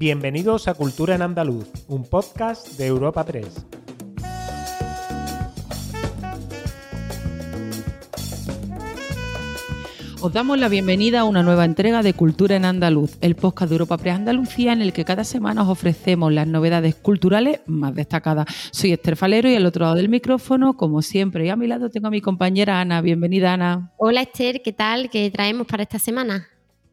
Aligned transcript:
Bienvenidos 0.00 0.66
a 0.66 0.72
Cultura 0.72 1.14
en 1.14 1.20
Andaluz, 1.20 1.68
un 1.86 2.08
podcast 2.08 2.78
de 2.78 2.86
Europa 2.86 3.22
3. 3.22 3.66
Os 10.22 10.32
damos 10.32 10.58
la 10.58 10.70
bienvenida 10.70 11.20
a 11.20 11.24
una 11.24 11.42
nueva 11.42 11.66
entrega 11.66 12.02
de 12.02 12.14
Cultura 12.14 12.56
en 12.56 12.64
Andaluz, 12.64 13.18
el 13.20 13.36
podcast 13.36 13.68
de 13.68 13.74
Europa 13.74 13.98
Press 13.98 14.14
Andalucía 14.14 14.72
en 14.72 14.80
el 14.80 14.94
que 14.94 15.04
cada 15.04 15.22
semana 15.22 15.64
os 15.64 15.68
ofrecemos 15.68 16.32
las 16.32 16.46
novedades 16.46 16.94
culturales 16.94 17.60
más 17.66 17.94
destacadas. 17.94 18.46
Soy 18.70 18.92
Esther 18.92 19.16
Falero 19.16 19.50
y 19.50 19.56
al 19.56 19.66
otro 19.66 19.84
lado 19.84 19.96
del 19.96 20.08
micrófono, 20.08 20.78
como 20.78 21.02
siempre, 21.02 21.44
y 21.44 21.50
a 21.50 21.56
mi 21.56 21.66
lado 21.66 21.90
tengo 21.90 22.06
a 22.06 22.10
mi 22.10 22.22
compañera 22.22 22.80
Ana. 22.80 23.02
Bienvenida, 23.02 23.52
Ana. 23.52 23.92
Hola 23.98 24.22
Esther, 24.22 24.62
¿qué 24.62 24.72
tal? 24.72 25.10
¿Qué 25.10 25.30
traemos 25.30 25.66
para 25.66 25.82
esta 25.82 25.98
semana? 25.98 26.48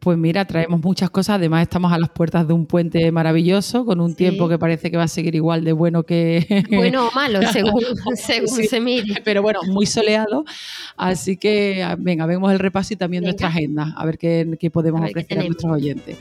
Pues 0.07 0.17
mira, 0.17 0.45
traemos 0.45 0.81
muchas 0.81 1.09
cosas. 1.09 1.35
Además, 1.35 1.63
estamos 1.63 1.91
a 1.91 1.99
las 1.99 2.09
puertas 2.09 2.47
de 2.47 2.53
un 2.53 2.65
puente 2.65 3.11
maravilloso, 3.11 3.85
con 3.85 3.99
un 3.99 4.15
tiempo 4.15 4.47
que 4.47 4.57
parece 4.57 4.89
que 4.89 4.95
va 4.95 5.03
a 5.03 5.09
seguir 5.09 5.35
igual 5.35 5.65
de 5.65 5.73
bueno 5.73 6.03
que. 6.03 6.63
Bueno 6.71 7.09
o 7.09 7.11
malo, 7.11 7.41
según, 7.51 7.83
se 8.47 8.79
mire. 8.79 9.21
Pero 9.25 9.41
bueno, 9.41 9.59
muy 9.67 9.85
soleado. 9.85 10.45
Así 10.95 11.35
que, 11.35 11.85
venga, 11.97 12.25
vemos 12.25 12.53
el 12.53 12.59
repaso 12.59 12.93
y 12.93 12.95
también 12.95 13.25
nuestra 13.25 13.49
agenda, 13.49 13.93
a 13.97 14.05
ver 14.05 14.17
qué, 14.17 14.69
podemos 14.71 15.01
ofrecer 15.01 15.39
a 15.39 15.43
nuestros 15.43 15.73
oyentes. 15.73 16.17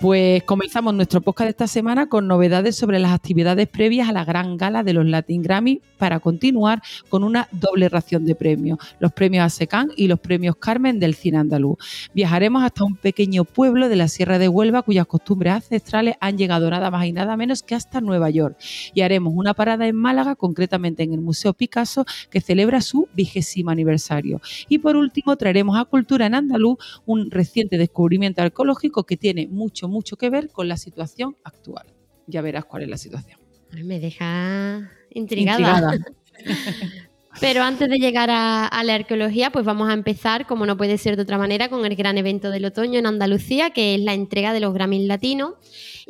Pues 0.00 0.44
comenzamos 0.44 0.94
nuestro 0.94 1.20
podcast 1.20 1.44
de 1.44 1.50
esta 1.50 1.66
semana 1.66 2.08
con 2.08 2.26
novedades 2.26 2.74
sobre 2.74 2.98
las 2.98 3.12
actividades 3.12 3.68
previas 3.68 4.08
a 4.08 4.12
la 4.12 4.24
gran 4.24 4.56
gala 4.56 4.82
de 4.82 4.94
los 4.94 5.04
Latin 5.04 5.42
Grammy 5.42 5.82
para 5.98 6.20
continuar 6.20 6.80
con 7.10 7.22
una 7.22 7.48
doble 7.52 7.90
ración 7.90 8.24
de 8.24 8.34
premios, 8.34 8.78
los 8.98 9.12
premios 9.12 9.44
ASECAN 9.44 9.90
y 9.94 10.06
los 10.06 10.18
premios 10.18 10.56
Carmen 10.56 11.00
del 11.00 11.14
cine 11.14 11.36
andaluz. 11.36 11.76
Viajaremos 12.14 12.64
hasta 12.64 12.84
un 12.84 12.96
pequeño 12.96 13.44
pueblo 13.44 13.90
de 13.90 13.96
la 13.96 14.08
Sierra 14.08 14.38
de 14.38 14.48
Huelva 14.48 14.80
cuyas 14.80 15.06
costumbres 15.06 15.52
ancestrales 15.52 16.14
han 16.18 16.38
llegado 16.38 16.70
nada 16.70 16.90
más 16.90 17.04
y 17.04 17.12
nada 17.12 17.36
menos 17.36 17.62
que 17.62 17.74
hasta 17.74 18.00
Nueva 18.00 18.30
York 18.30 18.56
y 18.94 19.02
haremos 19.02 19.34
una 19.36 19.52
parada 19.52 19.86
en 19.86 19.96
Málaga, 19.96 20.34
concretamente 20.34 21.02
en 21.02 21.12
el 21.12 21.20
Museo 21.20 21.52
Picasso, 21.52 22.06
que 22.30 22.40
celebra 22.40 22.80
su 22.80 23.06
vigésimo 23.12 23.68
aniversario. 23.68 24.40
Y 24.66 24.78
por 24.78 24.96
último 24.96 25.36
traeremos 25.36 25.78
a 25.78 25.84
Cultura 25.84 26.24
en 26.24 26.36
Andaluz 26.36 26.78
un 27.04 27.30
reciente 27.30 27.76
descubrimiento 27.76 28.40
arqueológico 28.40 29.04
que 29.04 29.18
tiene 29.18 29.46
mucho 29.46 29.89
mucho 29.90 30.16
que 30.16 30.30
ver 30.30 30.50
con 30.50 30.68
la 30.68 30.76
situación 30.76 31.36
actual. 31.44 31.86
Ya 32.26 32.42
verás 32.42 32.64
cuál 32.64 32.84
es 32.84 32.88
la 32.88 32.96
situación. 32.96 33.40
Me 33.72 34.00
deja 34.00 34.90
intrigada. 35.10 35.98
Pero 37.38 37.62
antes 37.62 37.88
de 37.88 37.98
llegar 37.98 38.28
a, 38.30 38.82
la 38.82 38.94
arqueología, 38.94 39.50
pues 39.50 39.64
vamos 39.64 39.88
a 39.88 39.92
empezar, 39.92 40.46
como 40.46 40.66
no 40.66 40.76
puede 40.76 40.98
ser 40.98 41.14
de 41.14 41.22
otra 41.22 41.38
manera, 41.38 41.68
con 41.68 41.86
el 41.86 41.94
gran 41.94 42.18
evento 42.18 42.50
del 42.50 42.64
otoño 42.64 42.98
en 42.98 43.06
Andalucía, 43.06 43.70
que 43.70 43.94
es 43.94 44.00
la 44.00 44.14
entrega 44.14 44.52
de 44.52 44.60
los 44.60 44.74
Grammys 44.74 45.06
Latinos. 45.06 45.54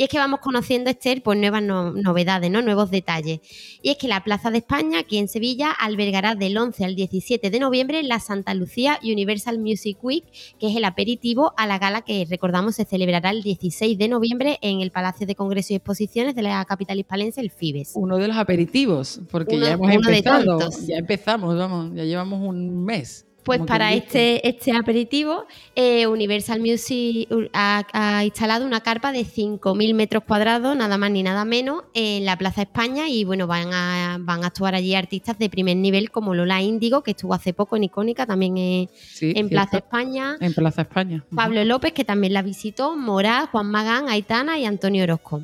Y 0.00 0.04
es 0.04 0.08
que 0.08 0.16
vamos 0.16 0.40
conociendo, 0.40 0.88
Esther, 0.88 1.22
pues 1.22 1.38
nuevas 1.38 1.62
novedades, 1.62 2.50
¿no? 2.50 2.62
nuevos 2.62 2.90
detalles. 2.90 3.40
Y 3.82 3.90
es 3.90 3.98
que 3.98 4.08
la 4.08 4.24
Plaza 4.24 4.50
de 4.50 4.56
España, 4.56 5.00
aquí 5.00 5.18
en 5.18 5.28
Sevilla, 5.28 5.72
albergará 5.72 6.34
del 6.34 6.56
11 6.56 6.86
al 6.86 6.94
17 6.94 7.50
de 7.50 7.60
noviembre 7.60 8.02
la 8.02 8.18
Santa 8.18 8.54
Lucía 8.54 8.98
Universal 9.02 9.58
Music 9.58 9.98
Week, 10.02 10.24
que 10.58 10.68
es 10.70 10.76
el 10.78 10.86
aperitivo 10.86 11.52
a 11.58 11.66
la 11.66 11.78
gala 11.78 12.00
que 12.00 12.26
recordamos 12.30 12.76
se 12.76 12.86
celebrará 12.86 13.28
el 13.28 13.42
16 13.42 13.98
de 13.98 14.08
noviembre 14.08 14.58
en 14.62 14.80
el 14.80 14.90
Palacio 14.90 15.26
de 15.26 15.34
Congresos 15.34 15.72
y 15.72 15.74
Exposiciones 15.74 16.34
de 16.34 16.44
la 16.44 16.64
capital 16.64 16.98
hispalense, 16.98 17.42
el 17.42 17.50
FIBES. 17.50 17.92
Uno 17.92 18.16
de 18.16 18.28
los 18.28 18.38
aperitivos, 18.38 19.20
porque 19.30 19.60
ya 19.60 19.72
hemos 19.72 19.90
empezado, 19.92 20.60
ya 20.86 20.96
empezamos, 20.96 21.58
vamos, 21.58 21.94
ya 21.94 22.04
llevamos 22.04 22.40
un 22.40 22.86
mes. 22.86 23.26
Pues 23.44 23.60
para 23.62 23.94
este, 23.94 24.46
este 24.46 24.72
aperitivo, 24.72 25.46
eh, 25.74 26.06
Universal 26.06 26.60
Music 26.60 27.28
ha, 27.54 28.22
instalado 28.24 28.66
una 28.66 28.80
carpa 28.80 29.12
de 29.12 29.20
5.000 29.20 29.94
metros 29.94 30.24
cuadrados, 30.24 30.76
nada 30.76 30.98
más 30.98 31.10
ni 31.10 31.22
nada 31.22 31.44
menos, 31.44 31.84
en 31.94 32.24
la 32.24 32.36
Plaza 32.36 32.62
España 32.62 33.08
y 33.08 33.24
bueno, 33.24 33.46
van 33.46 33.72
a, 33.72 34.18
van 34.20 34.44
a 34.44 34.48
actuar 34.48 34.74
allí 34.74 34.94
artistas 34.94 35.38
de 35.38 35.48
primer 35.48 35.76
nivel 35.78 36.10
como 36.10 36.34
Lola 36.34 36.60
Índigo, 36.60 37.02
que 37.02 37.12
estuvo 37.12 37.32
hace 37.32 37.54
poco 37.54 37.76
en 37.76 37.84
Icónica, 37.84 38.26
también 38.26 38.56
en, 38.58 39.48
Plaza 39.48 39.78
España. 39.78 40.36
En 40.40 40.54
Plaza 40.54 40.82
España. 40.82 41.24
Pablo 41.34 41.64
López, 41.64 41.92
que 41.92 42.04
también 42.04 42.34
la 42.34 42.42
visitó, 42.42 42.96
Morá, 42.96 43.48
Juan 43.50 43.70
Magán, 43.70 44.08
Aitana 44.08 44.58
y 44.58 44.66
Antonio 44.66 45.04
Orozco. 45.04 45.42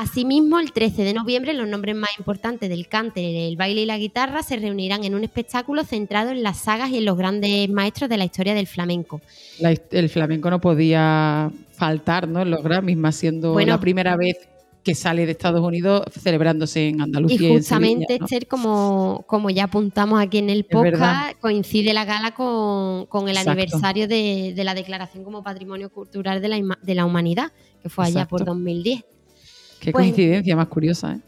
Asimismo, 0.00 0.60
el 0.60 0.70
13 0.70 1.02
de 1.02 1.12
noviembre, 1.12 1.54
los 1.54 1.66
nombres 1.66 1.96
más 1.96 2.10
importantes 2.20 2.68
del 2.68 2.86
cante, 2.86 3.48
el 3.48 3.56
baile 3.56 3.80
y 3.80 3.84
la 3.84 3.98
guitarra 3.98 4.44
se 4.44 4.54
reunirán 4.54 5.02
en 5.02 5.16
un 5.16 5.24
espectáculo 5.24 5.82
centrado 5.82 6.30
en 6.30 6.44
las 6.44 6.58
sagas 6.58 6.90
y 6.90 6.98
en 6.98 7.04
los 7.04 7.18
grandes 7.18 7.68
maestros 7.68 8.08
de 8.08 8.16
la 8.16 8.24
historia 8.24 8.54
del 8.54 8.68
flamenco. 8.68 9.20
el 9.90 10.08
flamenco 10.08 10.50
no 10.50 10.60
podía 10.60 11.50
faltar 11.72 12.28
¿no? 12.28 12.42
en 12.42 12.50
los 12.52 12.62
Grammys, 12.62 12.96
más 12.96 13.16
siendo 13.16 13.58
la 13.58 13.80
primera 13.80 14.16
vez 14.16 14.48
que 14.84 14.94
sale 14.94 15.26
de 15.26 15.32
Estados 15.32 15.66
Unidos 15.66 16.04
celebrándose 16.12 16.90
en 16.90 17.00
Andalucía. 17.00 17.48
Y 17.48 17.54
justamente, 17.56 18.20
Esther, 18.20 18.46
como, 18.46 19.24
como 19.26 19.50
ya 19.50 19.64
apuntamos 19.64 20.20
aquí 20.20 20.38
en 20.38 20.48
el 20.48 20.64
podcast, 20.64 21.40
coincide 21.40 21.92
la 21.92 22.04
gala 22.04 22.34
con, 22.34 23.28
el 23.28 23.36
aniversario 23.36 24.06
de, 24.06 24.54
la 24.62 24.74
declaración 24.74 25.24
como 25.24 25.42
Patrimonio 25.42 25.90
Cultural 25.90 26.40
de 26.40 26.46
la, 26.46 26.78
de 26.80 26.94
la 26.94 27.04
Humanidad, 27.04 27.50
que 27.82 27.88
fue 27.88 28.06
allá 28.06 28.28
por 28.28 28.44
2010. 28.44 29.02
Qué 29.80 29.92
pues 29.92 30.04
coincidencia 30.04 30.56
más 30.56 30.68
curiosa, 30.68 31.14
¿eh? 31.14 31.20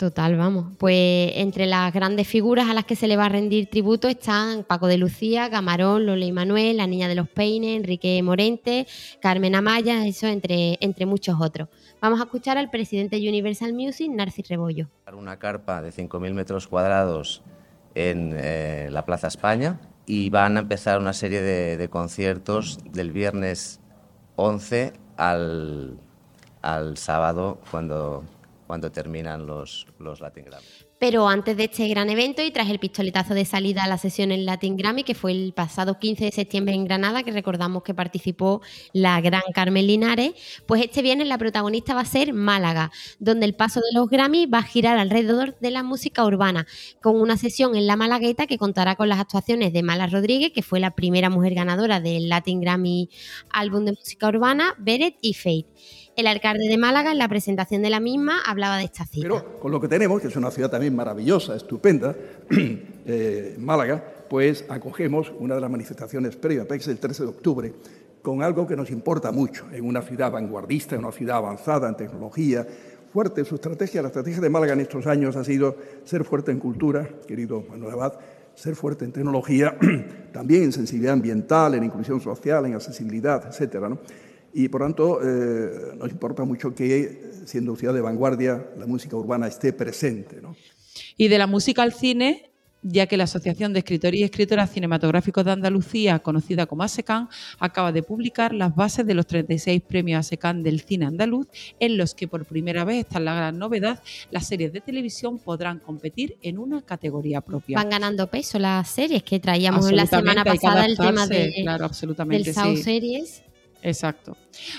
Total, 0.00 0.34
vamos. 0.34 0.74
Pues 0.78 1.32
entre 1.34 1.66
las 1.66 1.92
grandes 1.92 2.26
figuras 2.26 2.70
a 2.70 2.72
las 2.72 2.86
que 2.86 2.96
se 2.96 3.06
le 3.06 3.18
va 3.18 3.26
a 3.26 3.28
rendir 3.28 3.68
tributo 3.68 4.08
están 4.08 4.64
Paco 4.64 4.86
de 4.86 4.96
Lucía, 4.96 5.50
Camarón, 5.50 6.06
Lola 6.06 6.24
y 6.24 6.32
Manuel, 6.32 6.78
La 6.78 6.86
Niña 6.86 7.06
de 7.06 7.14
los 7.14 7.28
Peines, 7.28 7.76
Enrique 7.76 8.22
Morente, 8.22 8.86
Carmen 9.20 9.54
Amaya, 9.54 10.06
eso 10.06 10.26
entre, 10.26 10.78
entre 10.80 11.04
muchos 11.04 11.36
otros. 11.38 11.68
Vamos 12.00 12.18
a 12.18 12.22
escuchar 12.22 12.56
al 12.56 12.70
presidente 12.70 13.20
de 13.20 13.28
Universal 13.28 13.74
Music, 13.74 14.10
Narcis 14.10 14.48
Rebollo. 14.48 14.88
Una 15.12 15.38
carpa 15.38 15.82
de 15.82 15.90
5.000 15.90 16.32
metros 16.32 16.66
cuadrados 16.66 17.42
en 17.94 18.32
eh, 18.38 18.88
la 18.90 19.04
Plaza 19.04 19.28
España 19.28 19.80
y 20.06 20.30
van 20.30 20.56
a 20.56 20.60
empezar 20.60 20.98
una 20.98 21.12
serie 21.12 21.42
de, 21.42 21.76
de 21.76 21.88
conciertos 21.90 22.78
del 22.90 23.12
viernes 23.12 23.80
11 24.36 24.94
al 25.18 25.98
al 26.62 26.96
sábado 26.96 27.58
cuando, 27.70 28.24
cuando 28.66 28.90
terminan 28.90 29.46
los, 29.46 29.86
los 29.98 30.20
Latin 30.20 30.44
Grammy. 30.44 30.66
Pero 31.00 31.26
antes 31.28 31.56
de 31.56 31.64
este 31.64 31.88
gran 31.88 32.10
evento 32.10 32.42
y 32.42 32.50
tras 32.50 32.68
el 32.68 32.78
pistoletazo 32.78 33.32
de 33.32 33.46
salida 33.46 33.84
a 33.84 33.88
la 33.88 33.96
sesión 33.96 34.32
en 34.32 34.44
Latin 34.44 34.76
Grammy, 34.76 35.02
que 35.02 35.14
fue 35.14 35.32
el 35.32 35.54
pasado 35.54 35.98
15 35.98 36.26
de 36.26 36.30
septiembre 36.30 36.74
en 36.74 36.84
Granada, 36.84 37.22
que 37.22 37.32
recordamos 37.32 37.82
que 37.82 37.94
participó 37.94 38.60
la 38.92 39.18
gran 39.22 39.40
Carmen 39.54 39.86
Linares, 39.86 40.34
pues 40.66 40.82
este 40.82 41.00
viernes 41.00 41.26
la 41.26 41.38
protagonista 41.38 41.94
va 41.94 42.02
a 42.02 42.04
ser 42.04 42.34
Málaga, 42.34 42.92
donde 43.18 43.46
el 43.46 43.54
paso 43.54 43.80
de 43.80 43.98
los 43.98 44.10
Grammy 44.10 44.44
va 44.44 44.58
a 44.58 44.62
girar 44.62 44.98
alrededor 44.98 45.58
de 45.58 45.70
la 45.70 45.82
música 45.82 46.22
urbana, 46.22 46.66
con 47.00 47.18
una 47.18 47.38
sesión 47.38 47.74
en 47.76 47.86
La 47.86 47.96
Malagueta 47.96 48.46
que 48.46 48.58
contará 48.58 48.94
con 48.94 49.08
las 49.08 49.20
actuaciones 49.20 49.72
de 49.72 49.82
Mala 49.82 50.06
Rodríguez, 50.06 50.52
que 50.54 50.62
fue 50.62 50.80
la 50.80 50.94
primera 50.94 51.30
mujer 51.30 51.54
ganadora 51.54 52.00
del 52.00 52.28
Latin 52.28 52.60
Grammy 52.60 53.08
Álbum 53.48 53.86
de 53.86 53.92
Música 53.92 54.28
Urbana, 54.28 54.74
Beret 54.76 55.16
y 55.22 55.32
Fate. 55.32 55.72
El 56.16 56.26
alcalde 56.26 56.68
de 56.68 56.76
Málaga, 56.76 57.12
en 57.12 57.18
la 57.18 57.28
presentación 57.28 57.82
de 57.82 57.90
la 57.90 58.00
misma, 58.00 58.40
hablaba 58.44 58.78
de 58.78 58.84
esta 58.84 59.06
cita. 59.06 59.22
Pero 59.22 59.58
con 59.60 59.70
lo 59.70 59.80
que 59.80 59.88
tenemos, 59.88 60.20
que 60.20 60.28
es 60.28 60.36
una 60.36 60.50
ciudad 60.50 60.70
también 60.70 60.94
maravillosa, 60.94 61.56
estupenda, 61.56 62.14
eh, 63.06 63.56
Málaga, 63.58 64.04
pues 64.28 64.64
acogemos 64.68 65.32
una 65.38 65.54
de 65.54 65.60
las 65.60 65.70
manifestaciones 65.70 66.36
previas, 66.36 66.66
PEX, 66.66 66.88
el 66.88 66.98
13 66.98 67.22
de 67.22 67.28
octubre, 67.28 67.72
con 68.22 68.42
algo 68.42 68.66
que 68.66 68.76
nos 68.76 68.90
importa 68.90 69.32
mucho, 69.32 69.66
en 69.72 69.84
una 69.86 70.02
ciudad 70.02 70.30
vanguardista, 70.30 70.94
en 70.94 71.04
una 71.04 71.12
ciudad 71.12 71.38
avanzada 71.38 71.88
en 71.88 71.96
tecnología, 71.96 72.66
fuerte. 73.12 73.44
Su 73.44 73.54
estrategia, 73.54 74.02
la 74.02 74.08
estrategia 74.08 74.40
de 74.40 74.50
Málaga 74.50 74.72
en 74.74 74.80
estos 74.80 75.06
años 75.06 75.36
ha 75.36 75.44
sido 75.44 75.76
ser 76.04 76.24
fuerte 76.24 76.52
en 76.52 76.58
cultura, 76.58 77.08
querido 77.26 77.64
Manuel 77.68 77.94
Abad, 77.94 78.14
ser 78.54 78.74
fuerte 78.76 79.04
en 79.04 79.12
tecnología, 79.12 79.76
también 80.32 80.64
en 80.64 80.72
sensibilidad 80.72 81.14
ambiental, 81.14 81.74
en 81.74 81.84
inclusión 81.84 82.20
social, 82.20 82.66
en 82.66 82.74
accesibilidad, 82.74 83.46
etcétera. 83.48 83.88
¿no? 83.88 83.98
Y 84.52 84.68
por 84.68 84.82
tanto, 84.82 85.20
eh, 85.22 85.94
nos 85.96 86.10
importa 86.10 86.44
mucho 86.44 86.74
que, 86.74 87.30
siendo 87.44 87.76
ciudad 87.76 87.94
de 87.94 88.00
vanguardia, 88.00 88.70
la 88.76 88.86
música 88.86 89.16
urbana 89.16 89.46
esté 89.46 89.72
presente. 89.72 90.40
Y 91.16 91.28
de 91.28 91.38
la 91.38 91.46
música 91.46 91.82
al 91.82 91.92
cine, 91.92 92.50
ya 92.82 93.06
que 93.06 93.16
la 93.16 93.24
Asociación 93.24 93.72
de 93.72 93.80
Escritores 93.80 94.18
y 94.18 94.24
Escritoras 94.24 94.70
Cinematográficos 94.70 95.44
de 95.44 95.52
Andalucía, 95.52 96.18
conocida 96.20 96.66
como 96.66 96.82
ASECAN, 96.82 97.28
acaba 97.58 97.92
de 97.92 98.02
publicar 98.02 98.54
las 98.54 98.74
bases 98.74 99.06
de 99.06 99.14
los 99.14 99.26
36 99.26 99.82
premios 99.82 100.20
ASECAN 100.20 100.62
del 100.62 100.80
cine 100.80 101.06
andaluz, 101.06 101.46
en 101.78 101.96
los 101.96 102.14
que 102.14 102.26
por 102.26 102.44
primera 102.44 102.84
vez, 102.84 103.06
esta 103.06 103.18
es 103.18 103.24
la 103.24 103.34
gran 103.34 103.58
novedad, 103.58 104.02
las 104.30 104.46
series 104.46 104.72
de 104.72 104.80
televisión 104.80 105.38
podrán 105.38 105.78
competir 105.78 106.36
en 106.42 106.58
una 106.58 106.82
categoría 106.82 107.40
propia. 107.40 107.76
Van 107.76 107.90
ganando 107.90 108.26
peso 108.28 108.58
las 108.58 108.88
series 108.88 109.22
que 109.22 109.38
traíamos 109.38 109.92
la 109.92 110.06
semana 110.06 110.42
pasada, 110.42 110.86
el 110.86 110.96
tema 110.96 111.26
de, 111.26 111.52
claro, 111.62 111.84
absolutamente, 111.84 112.52
del 112.52 112.54
South 112.54 112.78
Series 112.78 113.42
Exacto. 113.82 114.36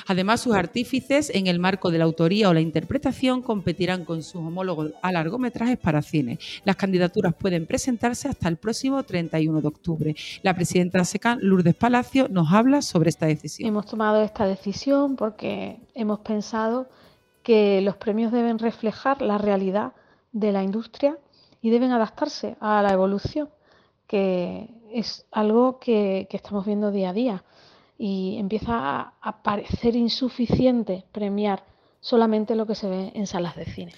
Además, 0.08 0.42
sus 0.42 0.54
artífices, 0.54 1.32
en 1.34 1.48
el 1.48 1.60
marco 1.60 1.92
de 1.92 1.98
la 1.98 2.04
autoría 2.04 2.50
o 2.50 2.54
la 2.54 2.62
interpretación, 2.62 3.42
competirán 3.42 4.06
con 4.06 4.24
sus 4.24 4.36
homólogos 4.36 4.92
a 5.02 5.12
largometrajes 5.12 5.78
para 5.78 6.02
cine. 6.02 6.40
Las 6.66 6.76
candidaturas 6.76 7.34
pueden 7.34 7.66
presentarse 7.66 8.28
hasta 8.28 8.48
el 8.48 8.58
próximo 8.58 9.02
31 9.04 9.62
de 9.62 9.68
octubre. 9.68 10.16
La 10.44 10.54
presidenta 10.54 11.04
SECAN, 11.04 11.40
Lourdes 11.42 11.76
Palacio, 11.76 12.28
nos 12.30 12.52
habla 12.52 12.82
sobre 12.82 13.10
esta 13.10 13.26
decisión. 13.26 13.68
Hemos 13.68 13.86
tomado 13.86 14.22
esta 14.22 14.46
decisión 14.46 15.16
porque 15.16 15.80
hemos 15.94 16.20
pensado 16.20 16.88
que 17.44 17.82
los 17.82 17.96
premios 17.98 18.32
deben 18.32 18.60
reflejar 18.60 19.22
la 19.22 19.38
realidad 19.38 19.94
de 20.32 20.52
la 20.52 20.64
industria 20.64 21.18
y 21.62 21.70
deben 21.72 21.92
adaptarse 21.92 22.56
a 22.60 22.82
la 22.82 22.94
evolución, 22.94 23.50
que 24.08 24.70
es 24.92 25.26
algo 25.32 25.80
que, 25.80 26.28
que 26.30 26.38
estamos 26.38 26.66
viendo 26.66 26.92
día 26.92 27.10
a 27.10 27.14
día 27.14 27.44
y 28.04 28.38
empieza 28.40 29.14
a 29.22 29.44
parecer 29.44 29.96
insuficiente 29.96 31.06
premiar 31.12 31.64
solamente 32.00 32.56
lo 32.56 32.66
que 32.66 32.74
se 32.74 32.90
ve 32.90 33.12
en 33.14 33.28
salas 33.28 33.56
de 33.56 33.66
cine. 33.66 33.92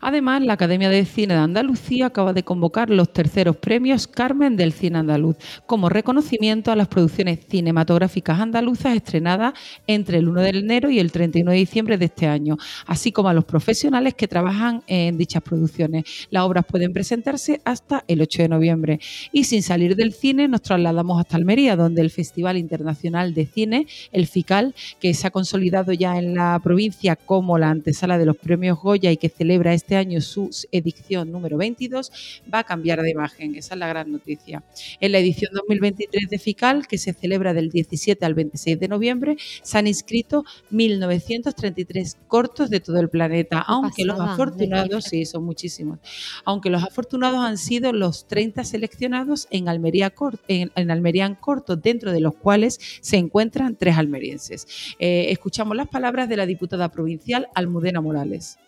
Además, 0.00 0.42
la 0.42 0.54
Academia 0.54 0.88
de 0.88 1.04
Cine 1.04 1.34
de 1.34 1.40
Andalucía 1.40 2.06
acaba 2.06 2.32
de 2.32 2.42
convocar 2.42 2.90
los 2.90 3.12
terceros 3.12 3.56
premios 3.56 4.06
Carmen 4.06 4.56
del 4.56 4.72
Cine 4.72 4.98
Andaluz 4.98 5.36
como 5.66 5.88
reconocimiento 5.88 6.70
a 6.70 6.76
las 6.76 6.88
producciones 6.88 7.40
cinematográficas 7.48 8.40
andaluzas 8.40 8.96
estrenadas 8.96 9.54
entre 9.86 10.18
el 10.18 10.28
1 10.28 10.40
de 10.42 10.48
enero 10.50 10.90
y 10.90 10.98
el 10.98 11.12
31 11.12 11.50
de 11.50 11.56
diciembre 11.56 11.98
de 11.98 12.06
este 12.06 12.26
año, 12.26 12.56
así 12.86 13.12
como 13.12 13.28
a 13.28 13.34
los 13.34 13.44
profesionales 13.44 14.14
que 14.14 14.28
trabajan 14.28 14.82
en 14.86 15.18
dichas 15.18 15.42
producciones. 15.42 16.04
Las 16.30 16.44
obras 16.44 16.64
pueden 16.66 16.92
presentarse 16.92 17.60
hasta 17.64 18.04
el 18.08 18.20
8 18.20 18.42
de 18.42 18.48
noviembre. 18.48 19.00
Y 19.32 19.44
sin 19.44 19.62
salir 19.62 19.96
del 19.96 20.12
cine, 20.12 20.48
nos 20.48 20.62
trasladamos 20.62 21.20
hasta 21.20 21.36
Almería, 21.36 21.76
donde 21.76 22.02
el 22.02 22.10
Festival 22.10 22.56
Internacional 22.56 23.34
de 23.34 23.46
Cine, 23.46 23.86
el 24.12 24.26
FICAL, 24.26 24.74
que 25.00 25.14
se 25.14 25.26
ha 25.26 25.30
consolidado 25.30 25.92
ya 25.92 26.18
en 26.18 26.34
la 26.34 26.60
provincia 26.62 27.16
como 27.16 27.58
la 27.58 27.70
antesala 27.70 28.18
de 28.18 28.26
los 28.26 28.36
premios 28.36 28.78
Goya 28.80 29.10
y 29.10 29.16
que 29.16 29.28
celebra 29.28 29.72
este 29.72 29.87
este 29.88 29.96
año 29.96 30.20
su 30.20 30.50
edición 30.70 31.32
número 31.32 31.56
22 31.56 32.12
va 32.52 32.58
a 32.58 32.64
cambiar 32.64 33.00
de 33.00 33.10
imagen. 33.10 33.54
Esa 33.54 33.72
es 33.72 33.78
la 33.78 33.88
gran 33.88 34.12
noticia. 34.12 34.62
En 35.00 35.12
la 35.12 35.18
edición 35.18 35.50
2023 35.54 36.28
de 36.28 36.38
FICAL, 36.38 36.86
que 36.86 36.98
se 36.98 37.14
celebra 37.14 37.54
del 37.54 37.70
17 37.70 38.22
al 38.26 38.34
26 38.34 38.78
de 38.78 38.86
noviembre, 38.86 39.38
se 39.62 39.78
han 39.78 39.86
inscrito 39.86 40.44
1.933 40.70 42.16
cortos 42.26 42.68
de 42.68 42.80
todo 42.80 43.00
el 43.00 43.08
planeta, 43.08 43.60
aunque 43.60 44.04
los 44.04 44.20
afortunados, 44.20 45.04
sí, 45.04 45.24
son 45.24 45.44
muchísimos, 45.44 46.00
aunque 46.44 46.68
los 46.68 46.84
afortunados 46.84 47.40
han 47.40 47.56
sido 47.56 47.94
los 47.94 48.28
30 48.28 48.64
seleccionados 48.64 49.48
en 49.50 49.70
Almería, 49.70 50.12
en, 50.48 50.70
en 50.74 50.90
Almería 50.90 51.34
cortos, 51.40 51.80
dentro 51.80 52.12
de 52.12 52.20
los 52.20 52.34
cuales 52.34 52.78
se 53.00 53.16
encuentran 53.16 53.74
tres 53.74 53.96
almerienses. 53.96 54.66
Eh, 54.98 55.28
escuchamos 55.30 55.74
las 55.74 55.88
palabras 55.88 56.28
de 56.28 56.36
la 56.36 56.44
diputada 56.44 56.90
provincial 56.90 57.48
Almudena 57.54 58.02
Morales. 58.02 58.58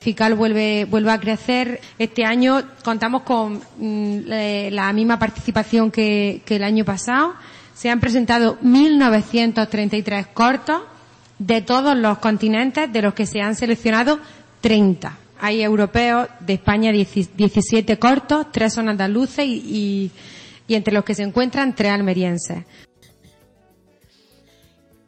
FICAL 0.00 0.34
vuelve, 0.34 0.84
vuelve 0.84 1.10
a 1.10 1.18
crecer. 1.20 1.80
Este 1.98 2.24
año 2.24 2.62
contamos 2.84 3.22
con 3.22 3.62
mm, 3.78 4.18
la 4.70 4.92
misma 4.92 5.18
participación 5.18 5.90
que, 5.90 6.42
el 6.46 6.62
año 6.64 6.84
pasado. 6.84 7.34
Se 7.74 7.90
han 7.90 8.00
presentado 8.00 8.58
1.933 8.60 10.26
cortos 10.32 10.82
de 11.38 11.60
todos 11.62 11.96
los 11.96 12.18
continentes, 12.18 12.92
de 12.92 13.02
los 13.02 13.14
que 13.14 13.26
se 13.26 13.40
han 13.40 13.56
seleccionado 13.56 14.20
30. 14.60 15.18
Hay 15.40 15.62
europeos, 15.62 16.28
de 16.40 16.54
España 16.54 16.92
17 16.92 17.98
cortos, 17.98 18.46
tres 18.52 18.72
son 18.72 18.88
andaluces 18.88 19.44
y, 19.46 20.10
y 20.68 20.74
entre 20.74 20.94
los 20.94 21.04
que 21.04 21.14
se 21.14 21.22
encuentran 21.24 21.74
tres 21.74 21.90
almerienses. 21.92 22.64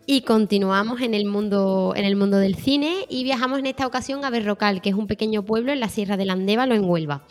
Y 0.08 0.20
continuamos 0.20 1.00
en 1.00 1.14
el 1.14 1.24
mundo 1.24 1.92
en 1.96 2.04
el 2.04 2.14
mundo 2.14 2.38
del 2.38 2.54
cine 2.54 3.06
y 3.08 3.24
viajamos 3.24 3.58
en 3.58 3.66
esta 3.66 3.88
ocasión 3.88 4.24
a 4.24 4.30
Berrocal, 4.30 4.80
que 4.80 4.90
es 4.90 4.94
un 4.94 5.08
pequeño 5.08 5.44
pueblo 5.44 5.72
en 5.72 5.80
la 5.80 5.88
Sierra 5.88 6.16
del 6.16 6.30
Andévalo 6.30 6.76
en 6.76 6.84
Huelva. 6.84 7.24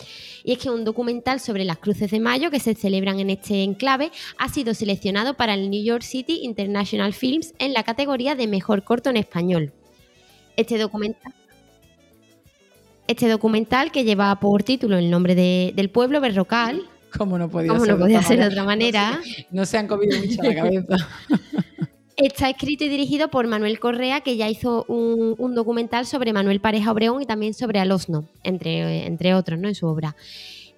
Y 0.43 0.51
es 0.51 0.57
que 0.57 0.69
un 0.69 0.83
documental 0.83 1.39
sobre 1.39 1.63
las 1.63 1.77
cruces 1.77 2.11
de 2.11 2.19
mayo 2.19 2.51
que 2.51 2.59
se 2.59 2.75
celebran 2.75 3.19
en 3.19 3.29
este 3.29 3.63
enclave 3.63 4.11
ha 4.37 4.49
sido 4.49 4.73
seleccionado 4.73 5.35
para 5.35 5.53
el 5.53 5.69
New 5.69 5.81
York 5.81 6.03
City 6.03 6.41
International 6.43 7.13
Films 7.13 7.53
en 7.59 7.71
la 7.71 7.83
categoría 7.83 8.35
de 8.35 8.47
mejor 8.47 8.83
corto 8.83 9.09
en 9.09 9.17
español. 9.17 9.71
Este 10.57 10.77
documental 10.77 11.33
este 13.07 13.29
documental 13.29 13.91
que 13.91 14.03
lleva 14.03 14.37
por 14.39 14.63
título 14.63 14.97
el 14.97 15.09
nombre 15.09 15.35
del 15.35 15.89
pueblo 15.89 16.19
Berrocal. 16.19 16.81
Como 17.15 17.37
no 17.37 17.49
podía, 17.49 17.79
ser, 17.79 17.97
no 17.97 18.21
ser 18.23 18.39
de 18.39 18.47
otra 18.47 18.63
manera. 18.65 19.21
No 19.51 19.65
se 19.65 19.77
han 19.77 19.87
comido 19.87 20.19
mucho 20.19 20.41
la 20.41 20.55
cabeza. 20.55 20.97
Está 22.17 22.49
escrito 22.49 22.85
y 22.85 22.89
dirigido 22.89 23.27
por 23.27 23.45
Manuel 23.45 23.77
Correa, 23.77 24.21
que 24.21 24.37
ya 24.37 24.47
hizo 24.47 24.85
un, 24.87 25.53
documental 25.53 26.05
sobre 26.05 26.31
Manuel 26.31 26.61
Pareja 26.61 26.91
Obregón 26.93 27.21
y 27.21 27.25
también 27.25 27.53
sobre 27.53 27.79
Alosno, 27.79 28.29
entre, 28.41 29.05
entre 29.05 29.33
otros, 29.33 29.59
¿no? 29.59 29.67
En 29.67 29.75
su 29.75 29.85
obra. 29.85 30.15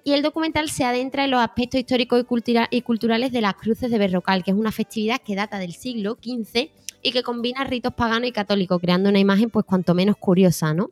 Y 0.02 0.14
el 0.14 0.22
documental 0.22 0.68
se 0.68 0.84
adentra 0.84 1.24
en 1.24 1.30
los 1.30 1.40
aspectos 1.40 1.78
históricos 1.78 2.24
y, 2.70 2.80
culturales 2.82 3.30
de 3.30 3.40
las 3.40 3.54
cruces 3.54 3.88
de 3.88 3.98
Berrocal, 3.98 4.42
que 4.42 4.50
es 4.50 4.56
una 4.56 4.72
festividad 4.72 5.20
que 5.20 5.36
data 5.36 5.60
del 5.60 5.74
siglo 5.74 6.18
XV 6.20 6.70
y 7.02 7.12
que 7.12 7.22
combina 7.22 7.62
ritos 7.62 7.94
paganos 7.94 8.28
y 8.28 8.32
católicos, 8.32 8.80
creando 8.80 9.08
una 9.08 9.20
imagen 9.20 9.48
pues 9.48 9.64
cuanto 9.64 9.94
menos 9.94 10.16
curiosa, 10.16 10.74
¿no? 10.74 10.90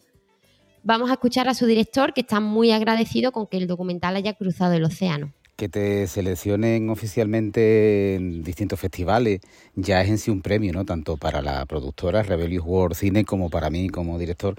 Vamos 0.85 1.11
a 1.11 1.15
escuchar 1.15 1.49
a 1.49 1.55
su 1.55 1.67
director, 1.67 2.13
que 2.13 2.21
está 2.21 2.39
muy 2.39 2.71
agradecido 2.71 3.33
con 3.33 3.49
que 3.49 3.57
el 3.57 3.67
documental 3.67 4.15
haya 4.15 4.35
cruzado 4.35 4.75
el 4.75 4.85
océano 4.85 5.33
que 5.57 5.69
te 5.69 6.07
seleccionen 6.07 6.91
oficialmente 6.91 8.15
en 8.15 8.43
distintos 8.43 8.79
festivales 8.79 9.41
ya 9.75 10.03
es 10.03 10.09
en 10.11 10.19
sí 10.19 10.31
un 10.31 10.43
premio, 10.43 10.73
¿no? 10.73 10.85
Tanto 10.85 11.17
para 11.17 11.41
la 11.43 11.65
productora 11.67 12.23
Rebellious 12.23 12.65
World 12.65 12.97
Cine 12.97 13.25
como 13.25 13.49
para 13.49 13.71
mí 13.71 13.89
como 13.89 14.19
director 14.19 14.55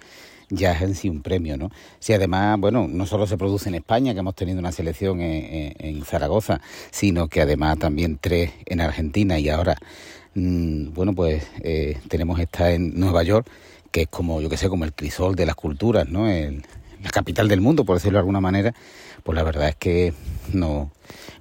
ya 0.50 0.72
es 0.72 0.82
en 0.82 0.96
sí 0.96 1.10
un 1.10 1.22
premio, 1.22 1.58
¿no? 1.58 1.70
Si 2.00 2.14
además, 2.14 2.60
bueno, 2.60 2.88
no 2.88 3.06
solo 3.06 3.28
se 3.28 3.38
produce 3.38 3.70
en 3.70 3.76
España, 3.76 4.14
que 4.14 4.20
hemos 4.20 4.36
tenido 4.36 4.60
una 4.60 4.72
selección 4.72 5.20
en, 5.22 6.04
Zaragoza, 6.06 6.62
sino 6.92 7.28
que 7.28 7.42
además 7.42 7.78
también 7.80 8.18
tres 8.20 8.52
en 8.66 8.82
Argentina 8.82 9.40
y 9.40 9.50
ahora, 9.50 9.78
mm, 10.36 10.94
bueno, 10.94 11.14
pues 11.14 11.46
eh, 11.62 11.98
tenemos 12.08 12.40
esta 12.40 12.72
en 12.72 12.98
Nueva 13.00 13.24
York, 13.24 13.48
que 13.92 14.04
es 14.04 14.08
como, 14.08 14.42
yo 14.42 14.50
que 14.50 14.58
sé, 14.58 14.70
como 14.70 14.86
el 14.86 14.94
crisol 14.94 15.36
de 15.36 15.46
las 15.46 15.56
culturas, 15.56 16.08
¿no? 16.08 16.28
La 17.04 17.10
capital 17.10 17.48
del 17.48 17.62
mundo, 17.62 17.86
por 17.86 17.98
decirlo 17.98 18.18
de 18.18 18.22
alguna 18.22 18.42
manera, 18.42 18.74
pues 19.24 19.36
la 19.36 19.44
verdad 19.44 19.70
es 19.70 19.76
que 19.76 20.14
no, 20.54 20.92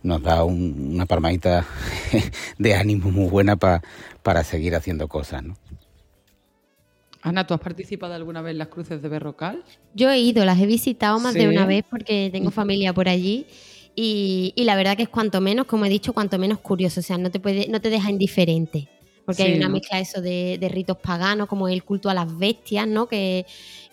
nos 0.03 0.23
da 0.23 0.45
una 0.45 1.07
palmadita 1.07 1.67
de 2.59 2.75
ánimo 2.75 3.11
muy 3.11 3.29
buena 3.29 3.57
para 3.57 4.45
seguir 4.45 4.75
haciendo 4.75 5.09
cosas, 5.09 5.43
¿no? 5.43 5.57
Ana, 7.27 7.45
¿tú 7.45 7.55
has 7.55 7.61
participado 7.61 8.15
alguna 8.15 8.41
vez 8.41 8.53
en 8.53 8.59
las 8.59 8.69
cruces 8.69 9.03
de 9.03 9.09
Berrocal? 9.09 9.65
Yo 9.95 10.11
he 10.11 10.19
ido, 10.21 10.45
las 10.45 10.61
he 10.61 10.67
visitado 10.67 11.19
más 11.19 11.35
de 11.35 11.49
una 11.49 11.67
vez 11.67 11.85
porque 11.91 12.31
tengo 12.31 12.53
familia 12.53 12.93
por 12.93 13.09
allí 13.09 13.47
y, 13.97 14.53
la 14.59 14.77
verdad 14.77 14.97
que 14.97 15.03
es 15.03 15.09
cuanto 15.09 15.41
menos, 15.41 15.67
como 15.67 15.87
he 15.87 15.89
dicho, 15.89 16.13
cuanto 16.13 16.39
menos 16.39 16.61
curioso, 16.61 17.01
o 17.01 17.03
sea, 17.03 17.19
no 17.19 17.33
te, 17.33 17.41
puede, 17.41 17.67
no 17.69 17.81
te 17.81 17.91
deja 17.91 18.11
indiferente 18.11 18.89
porque 19.25 19.43
hay 19.43 19.57
una 19.57 19.69
mezcla 19.69 19.99
eso 19.99 20.23
de, 20.23 20.57
de, 20.61 20.69
ritos 20.69 20.99
paganos, 20.99 21.49
como 21.49 21.67
el 21.67 21.83
culto 21.83 22.09
a 22.09 22.15
las 22.15 22.39
bestias, 22.39 22.87
¿no? 22.87 23.09
Que, 23.09 23.45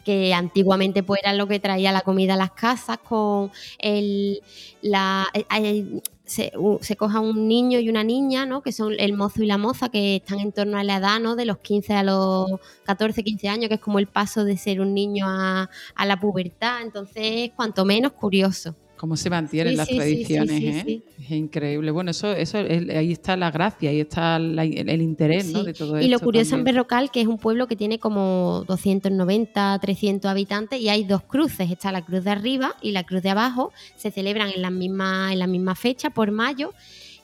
que 0.04 0.34
antiguamente 0.34 1.04
pues 1.04 1.22
era 1.24 1.34
lo 1.34 1.48
que 1.48 1.60
traía 1.60 1.92
la 1.92 2.02
comida 2.02 2.34
a 2.34 2.38
las 2.38 2.52
casas 2.52 2.98
con 3.00 3.52
el 3.80 4.42
la 4.82 5.28
eh, 5.34 6.02
se, 6.26 6.54
se, 6.82 6.96
coja 6.96 7.20
un 7.20 7.48
niño 7.48 7.80
y 7.80 7.90
una 7.90 8.04
niña, 8.04 8.46
¿no? 8.46 8.62
Que 8.62 8.72
son 8.72 8.94
el 8.98 9.14
mozo 9.14 9.44
y 9.44 9.46
la 9.46 9.58
moza, 9.58 9.90
que 9.90 10.18
están 10.18 10.40
en 10.40 10.52
torno 10.54 10.78
a 10.78 10.84
la 10.84 10.98
edad, 10.98 11.20
¿no? 11.20 11.36
De 11.36 11.46
los 11.46 11.60
15 11.60 11.94
a 11.94 12.04
los 12.04 12.48
14, 12.86 13.24
15 13.24 13.50
años, 13.50 13.68
que 13.68 13.76
es 13.76 13.82
como 13.82 14.00
el 14.00 14.08
paso 14.08 14.46
de 14.46 14.58
ser 14.58 14.80
un 14.80 14.94
niño 14.94 15.26
a, 15.28 15.70
a 15.96 16.06
la 16.06 16.20
pubertad. 16.20 16.82
Entonces, 16.82 17.52
cuanto 17.56 17.86
menos 17.86 18.14
curioso 18.14 18.76
cómo 19.04 19.18
se 19.18 19.30
mantienen 19.30 19.76
las 19.76 19.90
tradiciones, 19.90 20.64
¿eh? 20.64 21.04
Es 21.20 21.32
increíble. 21.32 21.92
Bueno, 21.92 22.12
eso, 22.12 22.32
eso 22.32 22.58
ahí 22.60 23.12
está 23.12 23.36
la 23.36 23.52
gracia, 23.52 23.90
ahí 23.90 24.00
está 24.00 24.38
el 24.38 25.02
interés 25.02 25.52
¿no? 25.52 25.66
de 25.66 25.74
todo 25.74 25.98
esto. 25.98 26.08
Y 26.08 26.10
lo 26.10 26.22
curioso 26.22 26.56
en 26.56 26.64
Berrocal, 26.64 27.12
que 27.12 27.20
es 27.20 27.28
un 27.28 27.38
pueblo 27.38 27.68
que 27.68 27.76
tiene 27.76 28.00
como 28.00 28.64
290, 28.66 29.78
300 29.82 30.32
habitantes 30.32 30.80
y 30.80 30.88
hay 30.88 31.04
dos 31.04 31.22
cruces. 31.22 31.70
Está 31.70 31.92
la 31.92 32.06
cruz 32.06 32.24
de 32.24 32.30
arriba 32.30 32.76
y 32.82 32.92
la 32.94 33.04
cruz 33.04 33.22
de 33.24 33.32
abajo. 33.32 33.74
Se 33.98 34.10
celebran 34.10 34.52
en 34.52 34.62
la 34.62 34.70
misma, 34.70 35.34
en 35.34 35.40
la 35.40 35.48
misma 35.48 35.76
fecha, 35.76 36.10
por 36.10 36.32
mayo. 36.32 36.72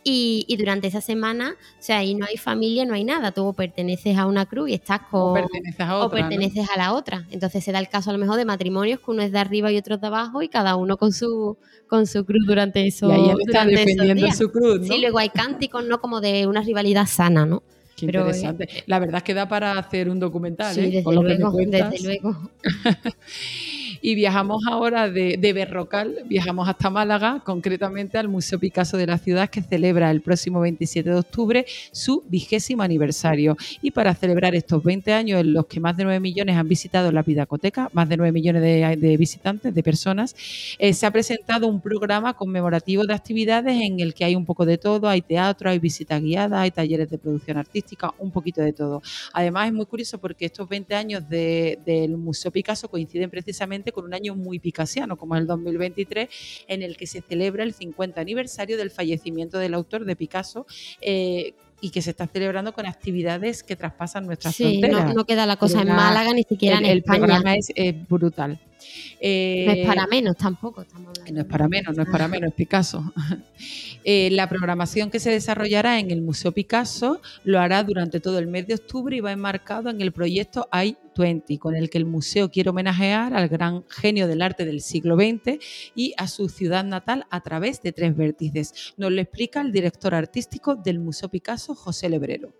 Y, 0.03 0.55
durante 0.57 0.87
esa 0.87 1.01
semana, 1.01 1.55
o 1.59 1.81
sea, 1.81 1.97
ahí 1.97 2.15
no 2.15 2.25
hay 2.25 2.37
familia, 2.37 2.85
no 2.85 2.93
hay 2.93 3.03
nada. 3.03 3.31
Tú 3.31 3.53
perteneces 3.53 4.17
a 4.17 4.25
una 4.25 4.45
cruz 4.45 4.69
y 4.69 4.73
estás 4.73 5.01
con. 5.11 5.31
O 5.31 5.33
perteneces 5.33 5.79
a, 5.81 5.97
otra, 5.97 6.19
perteneces 6.19 6.69
a 6.69 6.77
la 6.77 6.93
otra. 6.93 7.25
Entonces 7.31 7.63
se 7.63 7.71
da 7.71 7.79
el 7.79 7.89
caso 7.89 8.09
a 8.09 8.13
lo 8.13 8.19
mejor 8.19 8.37
de 8.37 8.45
matrimonios 8.45 8.99
que 8.99 9.11
uno 9.11 9.21
es 9.21 9.31
de 9.31 9.39
arriba 9.39 9.71
y 9.71 9.77
otro 9.77 9.97
de 9.97 10.07
abajo 10.07 10.41
y 10.41 10.49
cada 10.49 10.75
uno 10.77 10.97
con 10.97 11.11
su, 11.11 11.57
con 11.87 12.07
su 12.07 12.25
cruz 12.25 12.45
durante 12.47 12.87
eso. 12.87 13.09
Y 13.09 13.11
ahí 13.11 13.31
está 13.45 13.65
defendiendo 13.65 14.31
su 14.31 14.51
cruz. 14.51 14.79
¿no? 14.81 14.87
Sí, 14.87 14.99
luego 14.99 15.19
hay 15.19 15.29
cánticos, 15.29 15.85
¿no? 15.85 15.99
Como 15.99 16.21
de 16.21 16.47
una 16.47 16.61
rivalidad 16.61 17.05
sana, 17.05 17.45
¿no? 17.45 17.61
Qué 17.95 18.05
interesante. 18.05 18.69
La 18.85 18.99
verdad 18.99 19.17
es 19.17 19.23
que 19.23 19.33
da 19.33 19.49
para 19.49 19.77
hacer 19.77 20.09
un 20.09 20.19
documental, 20.19 20.73
sí, 20.73 20.79
¿eh? 20.79 21.03
Desde, 21.03 21.13
luego, 21.13 21.51
desde 21.57 22.03
luego. 22.03 22.51
Y 24.01 24.15
viajamos 24.15 24.63
ahora 24.67 25.09
de, 25.09 25.37
de, 25.37 25.53
Berrocal, 25.53 26.15
viajamos 26.25 26.69
hasta 26.69 26.89
Málaga, 26.89 27.41
concretamente 27.43 28.17
al 28.17 28.27
Museo 28.27 28.59
Picasso 28.59 28.97
de 28.97 29.07
la 29.07 29.17
ciudad 29.17 29.49
que 29.49 29.61
celebra 29.61 30.11
el 30.11 30.21
próximo 30.21 30.59
27 30.61 31.09
de 31.09 31.15
octubre 31.15 31.65
su 31.91 32.23
vigésimo 32.27 32.83
aniversario. 32.83 33.57
Y 33.81 33.91
para 33.91 34.13
celebrar 34.15 34.55
estos 34.55 34.83
20 34.83 35.13
años 35.13 35.41
en 35.41 35.53
los 35.53 35.65
que 35.65 35.79
más 35.79 35.97
de 35.97 36.03
9 36.03 36.19
millones 36.19 36.55
han 36.55 36.67
visitado 36.67 37.11
la 37.11 37.23
Pidacoteca, 37.23 37.89
más 37.93 38.07
de 38.09 38.17
9 38.17 38.31
millones 38.31 38.61
de, 38.61 39.17
visitantes, 39.17 39.73
de 39.73 39.83
personas, 39.83 40.35
eh, 40.77 40.93
se 40.93 41.05
ha 41.05 41.11
presentado 41.11 41.67
un 41.67 41.81
programa 41.81 42.33
conmemorativo 42.33 43.05
de 43.05 43.13
actividades 43.13 43.81
en 43.81 43.99
el 43.99 44.13
que 44.13 44.25
hay 44.25 44.35
un 44.35 44.45
poco 44.45 44.65
de 44.65 44.77
todo, 44.77 45.07
hay 45.07 45.21
teatro, 45.21 45.69
hay 45.69 45.79
visita 45.79 46.19
guiada, 46.19 46.61
hay 46.61 46.71
talleres 46.71 47.09
de 47.09 47.17
producción 47.17 47.57
artística, 47.57 48.13
un 48.19 48.31
poquito 48.31 48.61
de 48.61 48.73
todo. 48.73 49.01
Además 49.33 49.67
es 49.67 49.73
muy 49.73 49.85
curioso 49.85 50.17
porque 50.17 50.45
estos 50.45 50.67
20 50.67 50.95
años 50.95 51.23
del 51.29 52.17
Museo 52.17 52.51
Picasso 52.51 52.87
coinciden 52.87 53.29
precisamente 53.29 53.88
con 53.91 54.05
un 54.05 54.13
año 54.13 54.35
muy 54.35 54.59
picasiano, 54.59 55.17
como 55.17 55.35
el 55.35 55.47
2023, 55.47 56.29
en 56.67 56.83
el 56.83 56.97
que 56.97 57.07
se 57.07 57.21
celebra 57.21 57.63
el 57.63 57.73
50 57.73 58.19
aniversario 58.19 58.77
del 58.77 58.91
fallecimiento 58.91 59.57
del 59.59 59.73
autor 59.73 60.05
de 60.05 60.15
Picasso. 60.15 60.65
Eh, 61.01 61.53
y 61.81 61.91
que 61.91 62.01
se 62.01 62.09
está 62.09 62.27
celebrando 62.27 62.73
con 62.73 62.85
actividades 62.85 63.63
que 63.63 63.77
traspasan 63.77 64.25
nuestras 64.25 64.53
sí, 64.53 64.81
fronteras. 64.81 65.15
No, 65.15 65.23
queda 65.23 65.45
la 65.45 65.55
cosa 65.55 65.81
en 65.81 65.87
Málaga 65.87 66.33
ni 66.33 66.43
siquiera 66.43 66.77
en 66.77 66.83
España. 66.83 67.15
El 67.15 67.21
programa 67.21 67.55
es 67.55 67.71
brutal. 68.09 68.59
Eh, 69.19 69.63
no 69.65 69.71
es 69.73 69.87
para 69.87 70.07
menos 70.07 70.35
tampoco. 70.37 70.85
no 71.31 71.39
es 71.39 71.45
para 71.45 71.67
menos, 71.67 71.95
no 71.95 72.03
es 72.03 72.09
para 72.09 72.27
menos, 72.27 72.49
es 72.49 72.55
Picasso. 72.55 73.13
Eh, 74.05 74.29
la 74.31 74.47
programación 74.47 75.11
que 75.11 75.19
se 75.19 75.29
desarrollará 75.29 75.99
en 75.99 76.09
el 76.09 76.21
Museo 76.21 76.53
Picasso 76.53 77.21
lo 77.43 77.59
hará 77.59 77.83
durante 77.83 78.21
todo 78.21 78.39
el 78.39 78.47
mes 78.47 78.65
de 78.65 78.75
octubre 78.75 79.15
y 79.15 79.19
va 79.19 79.33
enmarcado 79.33 79.89
en 79.89 79.99
el 79.99 80.13
proyecto 80.13 80.69
I-20, 80.71 81.59
con 81.59 81.75
el 81.75 81.89
que 81.89 81.97
el 81.97 82.05
museo 82.05 82.49
quiere 82.49 82.69
homenajear 82.69 83.33
al 83.33 83.49
gran 83.49 83.83
genio 83.89 84.27
del 84.27 84.41
arte 84.41 84.63
del 84.63 84.79
siglo 84.79 85.17
XX 85.17 85.59
y 85.95 86.13
a 86.15 86.27
su 86.29 86.47
ciudad 86.47 86.85
natal 86.85 87.25
a 87.29 87.41
través 87.41 87.81
de 87.81 87.91
tres 87.91 88.15
vértices. 88.15 88.93
Nos 88.95 89.11
lo 89.11 89.19
explica 89.19 89.59
el 89.59 89.73
director 89.73 90.15
artístico 90.15 90.75
del 90.75 90.99
Museo 90.99 91.27
Picasso, 91.27 91.75
José 91.75 92.07
Lebrero 92.07 92.53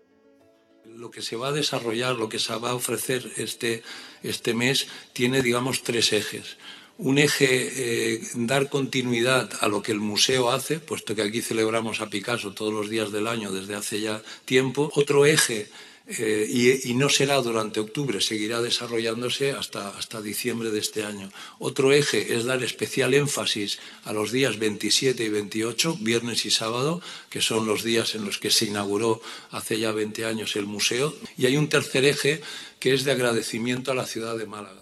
lo 1.00 1.10
que 1.10 1.22
se 1.22 1.34
va 1.34 1.48
a 1.48 1.52
desarrollar, 1.52 2.16
lo 2.16 2.28
que 2.28 2.38
se 2.38 2.54
va 2.56 2.70
a 2.70 2.74
ofrecer 2.74 3.32
este, 3.38 3.82
este 4.22 4.52
mes, 4.52 4.86
tiene, 5.14 5.40
digamos, 5.40 5.82
tres 5.82 6.12
ejes. 6.12 6.58
Un 6.98 7.16
eje, 7.16 7.48
eh, 7.48 8.20
dar 8.34 8.68
continuidad 8.68 9.50
a 9.60 9.68
lo 9.68 9.80
que 9.80 9.92
el 9.92 10.00
museo 10.00 10.50
hace, 10.50 10.78
puesto 10.78 11.14
que 11.14 11.22
aquí 11.22 11.40
celebramos 11.40 12.02
a 12.02 12.10
Picasso 12.10 12.52
todos 12.52 12.74
los 12.74 12.90
días 12.90 13.12
del 13.12 13.28
año 13.28 13.50
desde 13.50 13.76
hace 13.76 14.02
ya 14.02 14.22
tiempo. 14.44 14.92
Otro 14.94 15.24
eje, 15.24 15.70
eh, 16.18 16.80
y, 16.84 16.94
no 16.94 17.08
será 17.08 17.36
durante 17.40 17.78
octubre, 17.78 18.20
seguirá 18.20 18.60
desarrollándose 18.60 19.52
hasta, 19.52 19.90
hasta 19.90 20.20
diciembre 20.20 20.70
de 20.70 20.80
este 20.80 21.04
año. 21.04 21.30
Otro 21.60 21.92
eje 21.92 22.34
es 22.34 22.44
dar 22.44 22.64
especial 22.64 23.14
énfasis 23.14 23.78
a 24.04 24.12
los 24.12 24.32
días 24.32 24.58
27 24.58 25.22
y 25.22 25.28
28, 25.28 25.98
viernes 26.00 26.44
y 26.46 26.50
sábado, 26.50 27.00
que 27.28 27.40
son 27.40 27.64
los 27.64 27.84
días 27.84 28.16
en 28.16 28.24
los 28.24 28.38
que 28.38 28.50
se 28.50 28.66
inauguró 28.66 29.22
hace 29.52 29.78
ya 29.78 29.92
20 29.92 30.24
años 30.24 30.56
el 30.56 30.66
museo. 30.66 31.14
Y 31.38 31.46
hay 31.46 31.56
un 31.56 31.68
tercer 31.68 32.04
eje 32.04 32.40
que 32.80 32.94
es 32.94 33.04
de 33.04 33.12
agradecimiento 33.12 33.92
a 33.92 33.94
la 33.94 34.06
ciudad 34.06 34.36
de 34.38 34.46
Málaga. 34.46 34.80